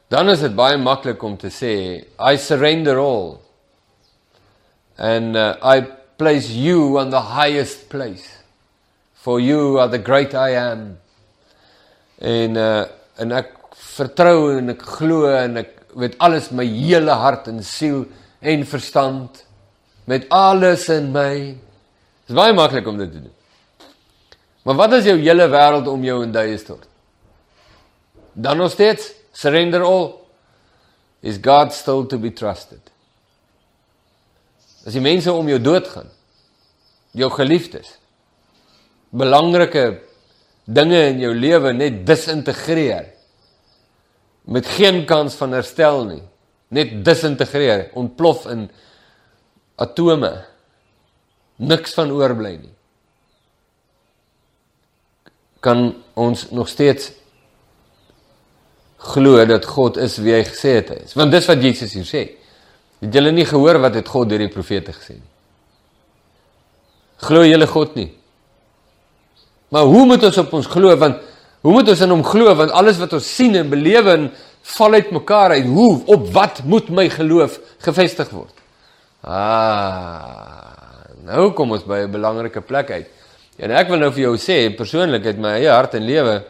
dan 0.09 0.29
is 0.29 0.41
dit 0.41 0.55
baie 0.55 0.77
maklik 0.77 1.23
om 1.23 1.37
te 1.37 1.49
sê 1.49 2.05
I 2.19 2.37
surrender 2.37 2.99
all 2.99 3.48
and 4.99 5.37
uh, 5.37 5.57
I 5.63 5.81
place 6.19 6.51
you 6.51 6.99
on 6.99 7.11
the 7.11 7.21
highest 7.21 7.89
place 7.89 8.39
for 9.15 9.41
you 9.41 9.79
are 9.79 9.89
the 9.89 9.99
great 9.99 10.35
I 10.35 10.51
am 10.51 10.99
en 12.19 12.57
uh, 12.57 12.87
en 13.19 13.33
ek 13.33 13.55
vertrou 13.79 14.59
en 14.59 14.75
ek 14.75 14.83
glo 14.99 15.27
en 15.31 15.63
ek 15.63 15.75
met 15.99 16.15
alles 16.23 16.51
my 16.55 16.67
hele 16.67 17.15
hart 17.19 17.49
en 17.51 17.63
siel 17.65 18.05
en 18.41 18.65
verstand 18.67 19.45
met 20.09 20.29
alles 20.33 20.89
in 20.89 21.11
my. 21.13 21.33
Dit 22.25 22.33
is 22.33 22.37
baie 22.39 22.55
maklik 22.57 22.87
om 22.89 22.99
dit 23.01 23.11
te 23.13 23.21
doen. 23.21 23.35
Maar 24.65 24.79
wat 24.79 24.99
as 24.99 25.09
jou 25.09 25.17
hele 25.21 25.49
wêreld 25.53 25.89
om 25.91 26.05
jou 26.05 26.21
in 26.25 26.33
duie 26.33 26.57
stort? 26.61 26.87
Dan 28.33 28.61
nog 28.61 28.73
steeds 28.73 29.11
surrender 29.33 29.83
all 29.83 30.13
is 31.21 31.41
God 31.43 31.73
still 31.73 32.07
to 32.07 32.19
be 32.19 32.33
trusted. 32.33 32.88
As 34.89 34.97
die 34.97 35.05
mense 35.05 35.33
om 35.37 35.49
jou 35.51 35.59
doodgaan, 35.61 36.09
jou 37.13 37.29
geliefdes, 37.35 37.91
belangrike 39.13 39.85
dinge 40.65 41.01
in 41.11 41.21
jou 41.21 41.35
lewe 41.37 41.75
net 41.77 42.03
disintegreer 42.09 43.11
met 44.49 44.69
geen 44.79 45.03
kans 45.09 45.37
van 45.37 45.53
herstel 45.53 46.07
nie, 46.09 46.23
net 46.73 46.95
disintegreer, 47.05 47.91
ontplof 48.01 48.47
in 48.49 48.65
atome. 49.81 50.33
Niks 51.59 51.93
van 51.97 52.13
oorbly 52.15 52.55
nie. 52.57 52.75
Kan 55.65 55.91
ons 56.17 56.49
nog 56.55 56.69
steeds 56.71 57.11
glo 59.13 59.45
dat 59.49 59.67
God 59.69 59.99
is 60.01 60.17
wie 60.23 60.37
hy 60.37 60.45
gesê 60.49 60.79
het 60.79 60.93
hy 60.95 61.01
is? 61.05 61.17
Want 61.19 61.35
dis 61.35 61.49
wat 61.51 61.61
Jesus 61.65 61.97
hier 61.99 62.09
sê. 62.09 62.25
Het 63.01 63.15
julle 63.15 63.33
nie 63.33 63.47
gehoor 63.47 63.79
wat 63.79 63.95
het 63.95 64.09
God 64.09 64.29
deur 64.29 64.43
die 64.43 64.53
profete 64.53 64.93
gesê 64.93 65.19
nie? 65.19 65.29
Glo 67.19 67.45
julle 67.47 67.67
God 67.67 67.95
nie? 67.99 68.11
Maar 69.75 69.89
hoe 69.91 70.05
moet 70.07 70.25
ons 70.25 70.39
op 70.39 70.53
ons 70.53 70.67
glo 70.71 70.97
want 70.97 71.25
hoe 71.67 71.73
moet 71.75 71.89
ons 71.91 72.01
in 72.01 72.11
hom 72.15 72.25
glo 72.25 72.55
want 72.55 72.71
alles 72.71 72.99
wat 72.99 73.13
ons 73.19 73.35
sien 73.37 73.57
en 73.59 73.71
belewe 73.71 74.15
en 74.15 74.29
val 74.77 74.93
uit 74.99 75.11
mekaar 75.11 75.51
uit. 75.57 75.67
Hoe 75.67 76.03
op 76.07 76.27
wat 76.35 76.63
moet 76.65 76.89
my 76.91 77.09
geloof 77.11 77.59
gevestig 77.85 78.31
word? 78.35 78.55
Ah, 79.25 81.09
nou 81.27 81.51
kom 81.57 81.73
ons 81.73 81.85
by 81.85 82.05
'n 82.07 82.13
belangrike 82.13 82.61
plek 82.61 82.91
uit. 82.91 83.09
En 83.59 83.71
ek 83.71 83.89
wil 83.89 83.99
nou 83.99 84.11
vir 84.13 84.23
jou 84.23 84.37
sê 84.37 84.77
persoonlik 84.77 85.27
uit 85.27 85.39
my 85.39 85.59
eie 85.59 85.71
hart 85.71 85.95
en 85.95 86.05
lewe 86.07 86.45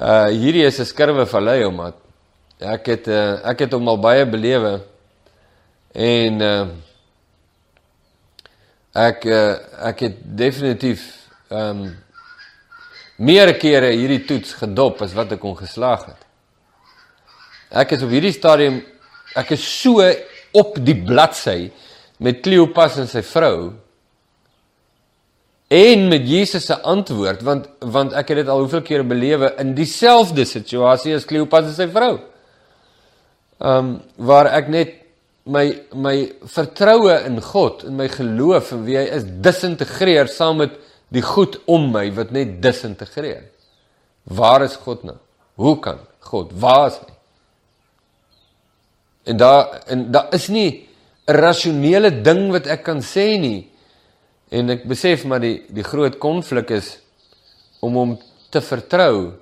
uh 0.00 0.28
hierdie 0.28 0.64
is 0.64 0.80
'n 0.80 0.84
skurwe 0.84 1.26
vallei 1.26 1.64
om 1.64 1.74
maar 1.74 1.92
ek 2.58 2.86
het 2.86 3.08
uh, 3.08 3.44
ek 3.44 3.58
het 3.58 3.72
hom 3.72 3.88
al 3.88 3.98
baie 3.98 4.24
belewe 4.24 4.80
en 5.92 6.40
uh 6.40 6.68
ek 8.90 9.26
uh, 9.30 9.56
ek 9.86 10.06
het 10.06 10.22
definitief 10.36 11.02
ehm 11.50 11.82
um, 11.84 11.90
meer 13.20 13.52
kere 13.60 13.90
hierdie 13.92 14.24
toets 14.24 14.54
gedop 14.56 15.02
as 15.04 15.12
wat 15.12 15.34
ek 15.34 15.42
kon 15.42 15.52
geslaag 15.52 16.06
het. 16.08 16.22
Ek 17.82 17.92
is 17.92 18.02
op 18.02 18.10
hierdie 18.10 18.32
stadium 18.32 18.80
ek 19.36 19.52
is 19.54 19.62
so 19.62 20.02
op 20.56 20.78
die 20.82 20.96
bladsy 20.96 21.70
met 22.18 22.40
Kleopas 22.42 22.96
en 22.98 23.06
sy 23.10 23.22
vrou 23.22 23.70
en 25.70 26.08
met 26.10 26.24
Jesus 26.26 26.66
se 26.66 26.78
antwoord 26.80 27.44
want 27.46 27.68
want 27.78 28.16
ek 28.18 28.32
het 28.32 28.42
dit 28.42 28.50
al 28.50 28.64
hoeveel 28.64 28.82
kere 28.82 29.06
belewe 29.06 29.52
in 29.62 29.76
dieselfde 29.76 30.48
situasie 30.48 31.14
as 31.14 31.28
Kleopas 31.28 31.70
en 31.70 31.76
sy 31.76 31.86
vrou. 31.92 32.16
Ehm 33.60 33.78
um, 33.78 33.94
waar 34.16 34.50
ek 34.56 34.72
net 34.72 34.99
my 35.44 35.66
my 35.94 36.16
vertroue 36.44 37.14
in 37.26 37.40
God 37.40 37.84
en 37.84 37.96
my 37.96 38.08
geloof 38.08 38.72
in 38.76 38.84
wie 38.84 38.98
hy 38.98 39.06
is 39.16 39.24
disintegreer 39.44 40.28
saam 40.28 40.60
met 40.60 40.76
die 41.10 41.24
goed 41.24 41.58
om 41.70 41.90
my 41.94 42.06
wat 42.14 42.30
net 42.34 42.60
disintegreer. 42.62 43.48
Waar 44.24 44.62
is 44.66 44.76
God 44.84 45.04
nou? 45.04 45.16
Hoe 45.60 45.78
kan 45.80 45.98
God? 46.20 46.52
Waar 46.52 46.90
is 46.90 47.00
hy? 47.00 47.16
En 49.30 49.36
daar 49.40 49.80
en 49.88 50.06
daar 50.12 50.32
is 50.34 50.48
nie 50.48 50.86
'n 51.26 51.34
rasionele 51.34 52.10
ding 52.22 52.50
wat 52.50 52.66
ek 52.66 52.82
kan 52.84 53.00
sê 53.00 53.38
nie. 53.38 53.68
En 54.50 54.70
ek 54.70 54.84
besef 54.84 55.24
maar 55.24 55.40
die 55.40 55.62
die 55.68 55.84
groot 55.84 56.18
konflik 56.18 56.70
is 56.70 56.98
om 57.80 57.94
hom 57.94 58.18
te 58.50 58.60
vertrou 58.60 59.32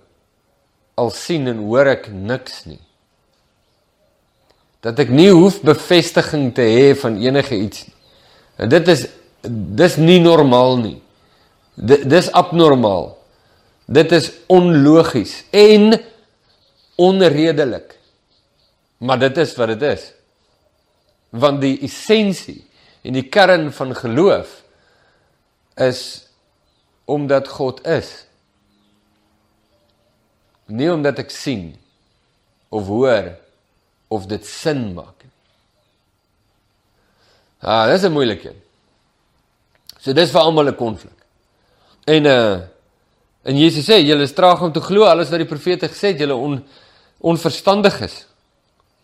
al 0.94 1.10
sien 1.10 1.46
en 1.48 1.58
hoor 1.58 1.86
ek 1.86 2.08
niks 2.12 2.64
nie. 2.66 2.80
Dat 4.84 4.98
ek 5.02 5.10
nie 5.10 5.30
hoef 5.34 5.60
bevestiging 5.66 6.52
te 6.54 6.62
hê 6.62 6.92
van 6.98 7.18
enige 7.18 7.56
iets 7.58 7.86
nie. 7.88 7.96
En 8.58 8.70
dit 8.70 8.90
is 8.90 9.06
dis 9.48 9.96
nie 10.02 10.18
normaal 10.22 10.76
nie. 10.82 10.96
Dis 11.78 12.30
abnormaal. 12.34 13.12
Dit 13.86 14.12
is 14.12 14.30
onlogies 14.50 15.44
en 15.54 15.96
onredelik. 16.98 17.94
Maar 18.98 19.18
dit 19.18 19.36
is 19.38 19.54
wat 19.56 19.72
dit 19.74 19.84
is. 19.88 20.06
Want 21.30 21.62
die 21.62 21.76
essensie 21.86 22.64
en 23.06 23.14
die 23.14 23.26
kern 23.30 23.70
van 23.72 23.94
geloof 23.96 24.58
is 25.78 26.02
omdat 27.08 27.48
God 27.48 27.80
is. 27.86 28.10
Nie 30.66 30.90
omdat 30.92 31.22
ek 31.22 31.30
sien 31.32 31.70
of 32.68 32.90
hoor 32.90 33.30
of 34.08 34.26
dit 34.26 34.44
sin 34.46 34.94
maak 34.94 35.24
nie. 35.24 35.34
Ah, 37.60 37.86
dis 37.90 38.04
'n 38.04 38.12
moeilike 38.12 38.48
een. 38.48 38.60
So 39.98 40.12
dis 40.12 40.30
vir 40.30 40.40
almal 40.40 40.68
'n 40.68 40.76
konflik. 40.76 41.18
En 42.06 42.26
uh 42.26 42.60
en 43.44 43.56
Jesus 43.56 43.86
sê 43.86 44.04
julle 44.04 44.22
is 44.22 44.34
traag 44.34 44.62
om 44.62 44.72
te 44.72 44.80
glo 44.80 45.04
alles 45.04 45.30
wat 45.30 45.38
die 45.38 45.48
profete 45.48 45.88
gesê 45.88 46.12
het, 46.12 46.18
julle 46.18 46.34
on 46.34 46.64
onverstandig 47.20 48.00
is. 48.00 48.26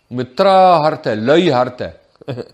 Met 0.09 0.37
trae 0.37 0.83
harte, 0.83 1.17
lui 1.17 1.51
harte. 1.51 1.95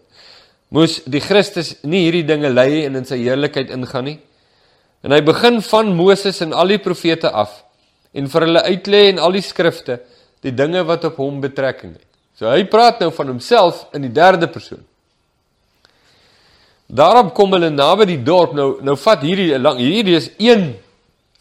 Moes 0.74 1.00
die 1.04 1.20
Christus 1.20 1.76
nie 1.82 2.04
hierdie 2.04 2.24
dinge 2.24 2.48
lei 2.48 2.84
en 2.86 2.96
in 2.96 3.04
sy 3.04 3.16
heerlikheid 3.16 3.70
ingaan 3.70 4.04
nie? 4.04 4.18
En 5.02 5.10
hy 5.10 5.20
begin 5.20 5.60
van 5.62 5.94
Moses 5.96 6.40
en 6.40 6.52
al 6.52 6.76
die 6.76 6.78
profete 6.78 7.30
af 7.30 7.64
en 8.12 8.28
vir 8.28 8.46
hulle 8.46 8.62
uitlê 8.62 9.00
in 9.08 9.18
al 9.18 9.32
die 9.32 9.42
skrifte 9.42 10.00
die 10.44 10.54
dinge 10.54 10.84
wat 10.86 11.04
op 11.04 11.16
hom 11.16 11.40
betrekking 11.40 11.96
het. 11.96 12.09
So 12.40 12.48
hy 12.48 12.64
praat 12.72 13.02
nou 13.04 13.10
van 13.12 13.34
homself 13.34 13.82
in 13.92 14.06
die 14.06 14.14
derde 14.16 14.46
persoon. 14.48 14.80
Daarop 16.88 17.34
kom 17.36 17.52
hulle 17.52 17.68
naby 17.68 18.06
die 18.08 18.22
dorp. 18.24 18.54
Nou 18.56 18.78
nou 18.80 18.94
vat 18.96 19.20
hierdie 19.20 19.58
lang 19.60 19.76
hierdie 19.76 20.16
is 20.16 20.30
een 20.40 20.70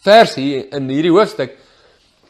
vers 0.04 0.34
hier 0.36 0.66
in 0.76 0.90
hierdie 0.92 1.14
hoofstuk 1.14 1.56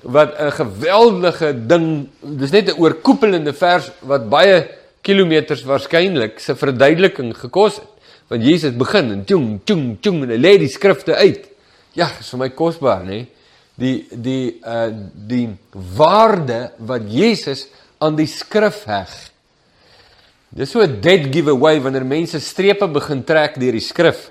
wat 0.02 0.38
'n 0.38 0.52
geweldige 0.52 1.66
ding, 1.66 2.08
dis 2.22 2.52
net 2.52 2.70
'n 2.70 2.78
oorkoepelende 2.78 3.52
vers 3.52 3.90
wat 4.00 4.30
baie 4.30 4.70
kilometers 5.02 5.64
waarskynlik 5.64 6.38
se 6.38 6.54
verduideliking 6.54 7.34
gekos 7.36 7.76
het. 7.76 7.90
Want 8.28 8.42
Jesus 8.44 8.76
begin 8.76 9.10
en 9.10 9.24
tjong 9.24 9.60
tjong 9.64 10.00
tjong 10.00 10.22
en 10.22 10.30
hy 10.30 10.38
lê 10.38 10.58
die 10.58 10.68
skrifte 10.68 11.14
uit. 11.14 11.48
Ja, 11.92 12.08
is 12.20 12.30
vir 12.30 12.38
my 12.38 12.48
kosbaar, 12.48 13.02
nê? 13.04 13.26
Die 13.74 14.06
die 14.10 14.60
uh 14.62 14.92
die 15.26 15.48
waarde 15.96 16.70
wat 16.78 17.02
Jesus 17.10 17.66
aan 18.00 18.16
die 18.16 18.28
skrif 18.28 18.84
heg. 18.88 19.12
Dis 20.50 20.70
so 20.72 20.80
'n 20.82 21.00
dead 21.00 21.32
giveaway 21.32 21.80
wanneer 21.80 22.04
mense 22.04 22.40
strepe 22.40 22.88
begin 22.88 23.24
trek 23.24 23.58
deur 23.60 23.72
die 23.72 23.80
skrif. 23.80 24.30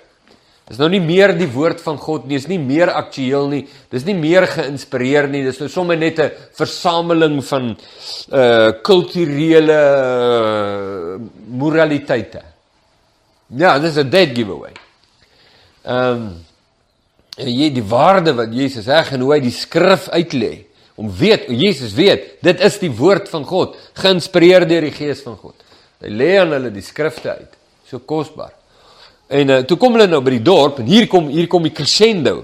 Dis 0.68 0.78
nou 0.78 0.90
nie 0.90 1.02
meer 1.02 1.34
die 1.34 1.48
woord 1.50 1.80
van 1.82 1.98
God 1.98 2.28
nie, 2.28 2.38
dis 2.38 2.48
nie 2.48 2.60
meer 2.60 2.92
aktueel 2.94 3.48
nie, 3.50 3.68
dis 3.90 4.06
nie 4.06 4.14
meer 4.14 4.46
geïnspireer 4.46 5.28
nie, 5.28 5.42
dis 5.44 5.60
nou 5.60 5.68
sommer 5.68 5.98
net 5.98 6.20
'n 6.20 6.32
versameling 6.54 7.42
van 7.44 7.78
uh 8.32 8.72
kulturele 8.84 9.80
uh, 9.80 11.18
moraliteite. 11.48 12.44
Ja, 13.58 13.80
dis 13.80 13.98
'n 13.98 14.10
dead 14.10 14.36
giveaway. 14.36 14.74
Ehm 15.86 16.14
um, 16.14 16.46
en 17.40 17.48
jy 17.48 17.70
die 17.72 17.84
waarde 17.84 18.34
wat 18.36 18.54
Jesus 18.54 18.86
sê 18.86 19.14
en 19.14 19.22
hoe 19.22 19.34
hy 19.34 19.40
die 19.40 19.52
skrif 19.56 20.10
uitlê 20.10 20.69
om 21.00 21.08
weet, 21.16 21.48
Jesus 21.48 21.94
weet, 21.96 22.26
dit 22.44 22.62
is 22.66 22.76
die 22.82 22.92
woord 22.92 23.30
van 23.32 23.46
God, 23.48 23.78
geïnspireer 24.02 24.66
deur 24.68 24.84
die 24.90 24.96
gees 24.96 25.22
van 25.24 25.38
God. 25.40 25.56
Hy 26.04 26.12
lê 26.12 26.34
aan 26.42 26.52
hulle 26.56 26.72
die 26.76 26.84
skrifte 26.84 27.32
uit. 27.38 27.54
So 27.88 28.04
kosbaar. 28.04 28.52
En 29.32 29.54
uh, 29.54 29.60
toe 29.68 29.78
kom 29.80 29.96
hulle 29.96 30.10
nou 30.10 30.20
by 30.26 30.34
die 30.36 30.44
dorp 30.44 30.82
en 30.82 30.90
hier 30.90 31.08
kom 31.08 31.30
hier 31.32 31.48
kom 31.52 31.64
die 31.64 31.74
crescendo. 31.76 32.44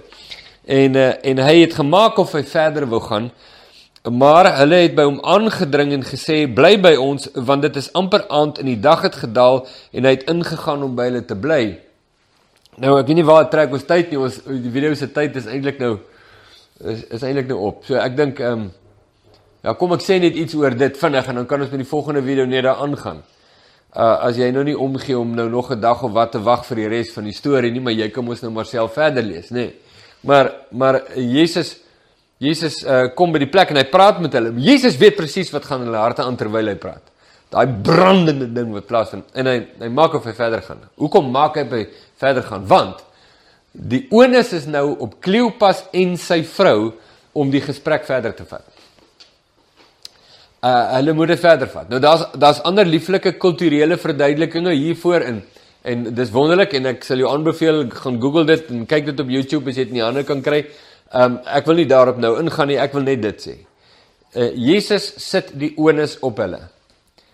En 0.64 0.96
uh, 0.96 1.12
en 1.26 1.44
hy 1.44 1.58
het 1.66 1.76
gemaak 1.76 2.20
of 2.22 2.36
hy 2.38 2.44
verder 2.48 2.88
wou 2.92 3.02
gaan. 3.04 3.30
Maar 4.06 4.52
hulle 4.62 4.84
het 4.84 4.96
by 4.98 5.08
hom 5.08 5.20
aangedring 5.26 5.96
en 5.96 6.06
gesê 6.06 6.44
bly 6.48 6.76
by 6.80 6.94
ons 7.02 7.28
want 7.36 7.66
dit 7.66 7.80
is 7.82 7.92
amper 7.98 8.28
aand 8.30 8.62
en 8.62 8.70
die 8.70 8.80
dag 8.80 9.04
het 9.08 9.18
gedaal 9.24 9.64
en 9.92 10.06
hy 10.06 10.14
het 10.16 10.28
ingegaan 10.32 10.86
om 10.86 10.96
by 10.96 11.10
hulle 11.10 11.26
te 11.26 11.36
bly. 11.36 11.64
Nou 12.80 13.00
ek 13.00 13.10
weet 13.10 13.20
nie 13.20 13.28
waar 13.28 13.50
trek 13.52 13.74
ons 13.74 13.88
tyd 13.88 14.14
nie. 14.14 14.22
Ons 14.22 14.44
die 14.46 14.72
video 14.72 14.96
se 14.96 15.12
tyd 15.12 15.36
is 15.42 15.50
eintlik 15.50 15.82
nou 15.82 15.98
is 16.84 17.06
is 17.10 17.24
eintlik 17.24 17.48
nou 17.48 17.60
op. 17.60 17.86
So 17.86 17.96
ek 17.96 18.18
dink 18.18 18.40
ehm 18.40 18.52
um, 18.52 18.72
ja, 19.64 19.74
kom 19.74 19.94
ek 19.94 20.02
sê 20.02 20.20
net 20.20 20.36
iets 20.36 20.54
oor 20.56 20.76
dit 20.76 20.98
vinnig 20.98 21.28
en 21.28 21.36
dan 21.36 21.46
kan 21.46 21.62
ons 21.62 21.72
met 21.72 21.82
die 21.82 21.90
volgende 21.90 22.22
video 22.22 22.46
net 22.46 22.64
daar 22.64 22.84
aangaan 22.84 23.24
uh, 23.96 24.28
as 24.28 24.38
jy 24.40 24.50
nou 24.54 24.64
nie 24.68 24.76
omgee 24.78 25.18
om 25.18 25.34
nou 25.36 25.48
nog 25.50 25.72
'n 25.72 25.80
dag 25.80 26.04
of 26.04 26.12
wat 26.12 26.32
te 26.32 26.40
wag 26.40 26.66
vir 26.66 26.76
die 26.76 26.88
res 26.88 27.14
van 27.14 27.24
die 27.24 27.34
storie 27.34 27.72
nie, 27.72 27.82
maar 27.82 27.94
jy 27.94 28.10
kan 28.10 28.26
mos 28.26 28.42
nou 28.42 28.52
maar 28.52 28.66
self 28.66 28.94
verder 28.94 29.24
lees, 29.24 29.50
nê. 29.50 29.56
Nee. 29.56 29.74
Maar 30.22 30.52
maar 30.72 31.02
Jesus 31.16 31.78
Jesus 32.38 32.84
uh, 32.84 33.08
kom 33.16 33.32
by 33.32 33.40
die 33.40 33.50
plek 33.50 33.70
en 33.70 33.78
hy 33.78 33.86
praat 33.86 34.20
met 34.20 34.34
hulle. 34.34 34.52
Jesus 34.60 34.98
weet 34.98 35.16
presies 35.16 35.52
wat 35.52 35.66
gaan 35.66 35.82
in 35.82 35.88
hulle 35.88 35.98
harte 35.98 36.22
aan 36.22 36.36
terwyl 36.36 36.68
hy 36.68 36.76
praat. 36.76 37.12
daai 37.50 37.68
brandende 37.68 38.54
ding 38.54 38.72
wat 38.74 38.88
plaasvind 38.88 39.24
en 39.34 39.48
hy 39.48 39.68
hy 39.80 39.88
maak 39.88 40.14
of 40.14 40.26
hy 40.26 40.34
verder 40.34 40.62
gaan. 40.62 40.82
Hoekom 40.98 41.32
maak 41.32 41.56
hy 41.56 41.64
by 41.64 41.88
verder 42.18 42.44
gaan? 42.44 42.66
Want 42.68 43.04
die 43.76 44.06
onus 44.16 44.54
is 44.56 44.66
nou 44.72 44.96
op 45.04 45.20
Kleopas 45.24 45.84
en 45.94 46.16
sy 46.18 46.42
vrou 46.48 46.94
om 47.36 47.52
die 47.52 47.62
gesprek 47.64 48.06
verder 48.08 48.36
te 48.36 48.46
vat. 48.48 48.64
Uh 50.66 50.96
hulle 50.96 51.14
moet 51.14 51.34
dit 51.34 51.42
verder 51.42 51.70
vat. 51.70 51.90
Nou 51.92 52.00
daar's 52.02 52.24
daar's 52.40 52.62
ander 52.66 52.88
lieflike 52.88 53.36
kulturele 53.42 53.98
verduidelikinge 54.02 54.74
hiervoor 54.74 55.28
in 55.28 55.42
en 55.86 56.08
dis 56.18 56.32
wonderlik 56.34 56.74
en 56.80 56.90
ek 56.96 57.04
sal 57.06 57.22
jou 57.22 57.30
aanbeveel 57.30 57.84
gaan 57.94 58.20
Google 58.22 58.46
dit 58.50 58.72
en 58.74 58.86
kyk 58.90 59.12
dit 59.12 59.20
op 59.22 59.34
YouTube 59.36 59.70
as 59.70 59.78
jy 59.78 59.86
dit 59.86 59.94
in 59.94 60.00
die 60.00 60.06
hande 60.06 60.24
kan 60.26 60.42
kry. 60.42 60.64
Um 61.14 61.38
ek 61.46 61.68
wil 61.70 61.82
nie 61.82 61.90
daarop 61.90 62.18
nou 62.22 62.38
ingaan 62.42 62.72
nie, 62.72 62.80
ek 62.82 62.96
wil 62.96 63.06
net 63.06 63.22
dit 63.22 63.50
sê. 63.50 63.58
Uh 64.34 64.50
Jesus 64.56 65.12
sit 65.22 65.52
die 65.60 65.74
onus 65.78 66.18
op 66.26 66.40
hulle. 66.42 66.64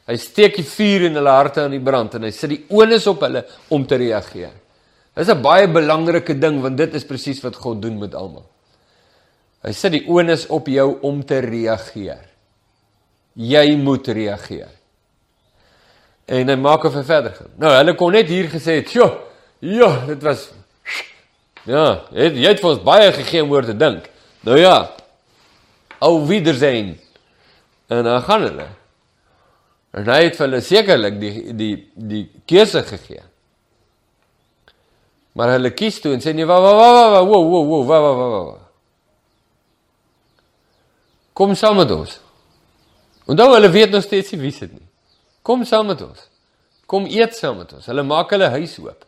Hy 0.10 0.18
steek 0.18 0.58
die 0.58 0.68
vuur 0.68 1.08
in 1.08 1.16
hulle 1.22 1.38
harte 1.38 1.62
aan 1.64 1.78
die 1.78 1.84
brand 1.84 2.18
en 2.18 2.26
hy 2.28 2.34
sit 2.36 2.52
die 2.52 2.64
onus 2.74 3.08
op 3.08 3.22
hulle 3.24 3.46
om 3.70 3.86
te 3.88 4.02
reageer. 4.02 4.61
Dis 5.22 5.30
'n 5.30 5.42
baie 5.42 5.68
belangrike 5.70 6.34
ding 6.34 6.62
want 6.62 6.78
dit 6.78 6.94
is 6.98 7.06
presies 7.06 7.42
wat 7.46 7.56
God 7.56 7.82
doen 7.82 8.00
met 8.02 8.16
almal. 8.18 8.48
Hy 9.62 9.72
sit 9.72 9.94
die 9.94 10.08
onus 10.10 10.48
op 10.50 10.66
jou 10.68 10.98
om 11.06 11.22
te 11.26 11.38
reageer. 11.46 12.24
Jy 13.38 13.76
moet 13.78 14.08
reageer. 14.08 14.72
En 16.26 16.50
hy 16.50 16.56
maak 16.56 16.88
of 16.90 16.98
hy 16.98 17.04
verder 17.06 17.36
gaan. 17.38 17.52
Nou, 17.62 17.72
hulle 17.76 17.96
kon 17.96 18.12
net 18.12 18.28
hier 18.28 18.50
gesê 18.50 18.82
het, 18.82 18.90
"Sjoe, 18.90 19.12
ja, 19.60 20.06
dit 20.08 20.24
was 20.24 20.50
Ja, 21.64 22.08
het, 22.12 22.34
jy 22.34 22.48
het 22.48 22.60
vir 22.60 22.70
ons 22.70 22.84
baie 22.84 23.12
gegee 23.14 23.44
om 23.44 23.52
oor 23.52 23.64
te 23.64 23.78
dink." 23.78 24.10
Nou 24.42 24.58
ja. 24.58 24.90
Au 26.00 26.26
wiedersehen. 26.26 27.00
En 27.88 28.04
dan 28.04 28.22
gaan 28.22 28.42
hulle. 28.42 28.68
En 29.92 30.06
hy 30.06 30.24
het 30.24 30.36
vir 30.36 30.48
hulle 30.48 30.62
sekerlik 30.62 31.20
die 31.20 31.54
die 31.54 31.92
die 31.96 32.32
keuse 32.46 32.82
gegee. 32.82 33.22
Maar 35.34 35.56
hulle 35.56 35.72
kies 35.72 36.00
toe 36.04 36.13
en 36.15 36.24
sê 36.24 36.34
nee, 36.36 36.46
wa 36.48 36.60
wa 36.60 36.72
wa 36.76 36.89
wa 37.12 37.22
wo 37.24 37.39
wo 37.50 37.62
wo 37.70 37.84
wa 37.88 38.00
wa 38.02 38.12
wa 38.15 38.28
wa. 38.32 38.58
Kom 41.34 41.56
saam 41.56 41.80
met 41.80 41.91
ons. 41.91 42.17
Onthou 43.26 43.54
hulle 43.54 43.70
weet 43.72 43.94
nog 43.94 44.04
steeds 44.04 44.34
nie 44.34 44.41
wie 44.41 44.52
dit 44.60 44.74
nie. 44.74 44.88
Kom 45.41 45.63
saam 45.65 45.88
met 45.88 46.02
ons. 46.04 46.28
Kom 46.86 47.08
eet 47.08 47.36
saam 47.38 47.62
met 47.62 47.72
ons. 47.74 47.88
Hulle 47.88 48.04
maak 48.04 48.34
hulle 48.36 48.52
huis 48.58 48.76
oop. 48.84 49.06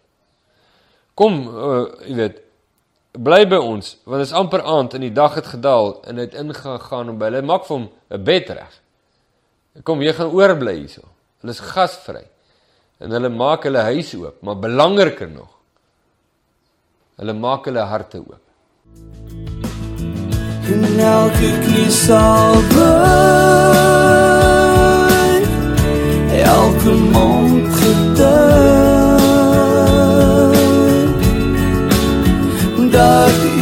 Kom, 1.19 1.43
uh, 1.51 1.83
jy 2.07 2.15
weet, 2.17 2.39
bly 3.13 3.43
by 3.45 3.59
ons 3.62 3.91
want 4.09 4.23
dit 4.23 4.25
is 4.25 4.33
amper 4.33 4.63
aand 4.65 4.95
en 4.97 5.03
die 5.05 5.13
dag 5.13 5.36
het 5.38 5.45
gedaal 5.51 5.91
en 6.09 6.17
hy 6.17 6.23
het 6.25 6.38
ingegaan 6.39 7.12
om 7.12 7.19
by 7.21 7.27
hulle 7.29 7.43
maak 7.45 7.67
vir 7.67 7.75
hom 7.75 7.89
'n 8.09 8.23
bed 8.23 8.49
reg. 8.49 8.79
Kom, 9.83 10.01
jy 10.01 10.13
gaan 10.13 10.33
oorbly 10.33 10.73
hierso. 10.79 11.03
Hulle 11.41 11.51
is 11.51 11.59
gasvry. 11.59 12.25
En 12.99 13.12
hulle 13.12 13.29
maak 13.29 13.63
hulle 13.67 13.83
huis 13.91 14.13
oop, 14.15 14.41
maar 14.41 14.55
belangriker 14.55 15.29
nog. 15.29 15.52
Hulle 17.17 17.34
maak 17.34 17.65
hulle 17.65 17.84
harte 17.91 18.17
oop. 18.19 18.41
En 20.73 20.84
elke 20.99 21.49
knie 21.63 21.91
sal 21.91 22.56
buig 22.73 23.34
Elke 26.43 26.93
mond 27.13 27.73
getuig 27.80 29.23
Dat 32.95 33.52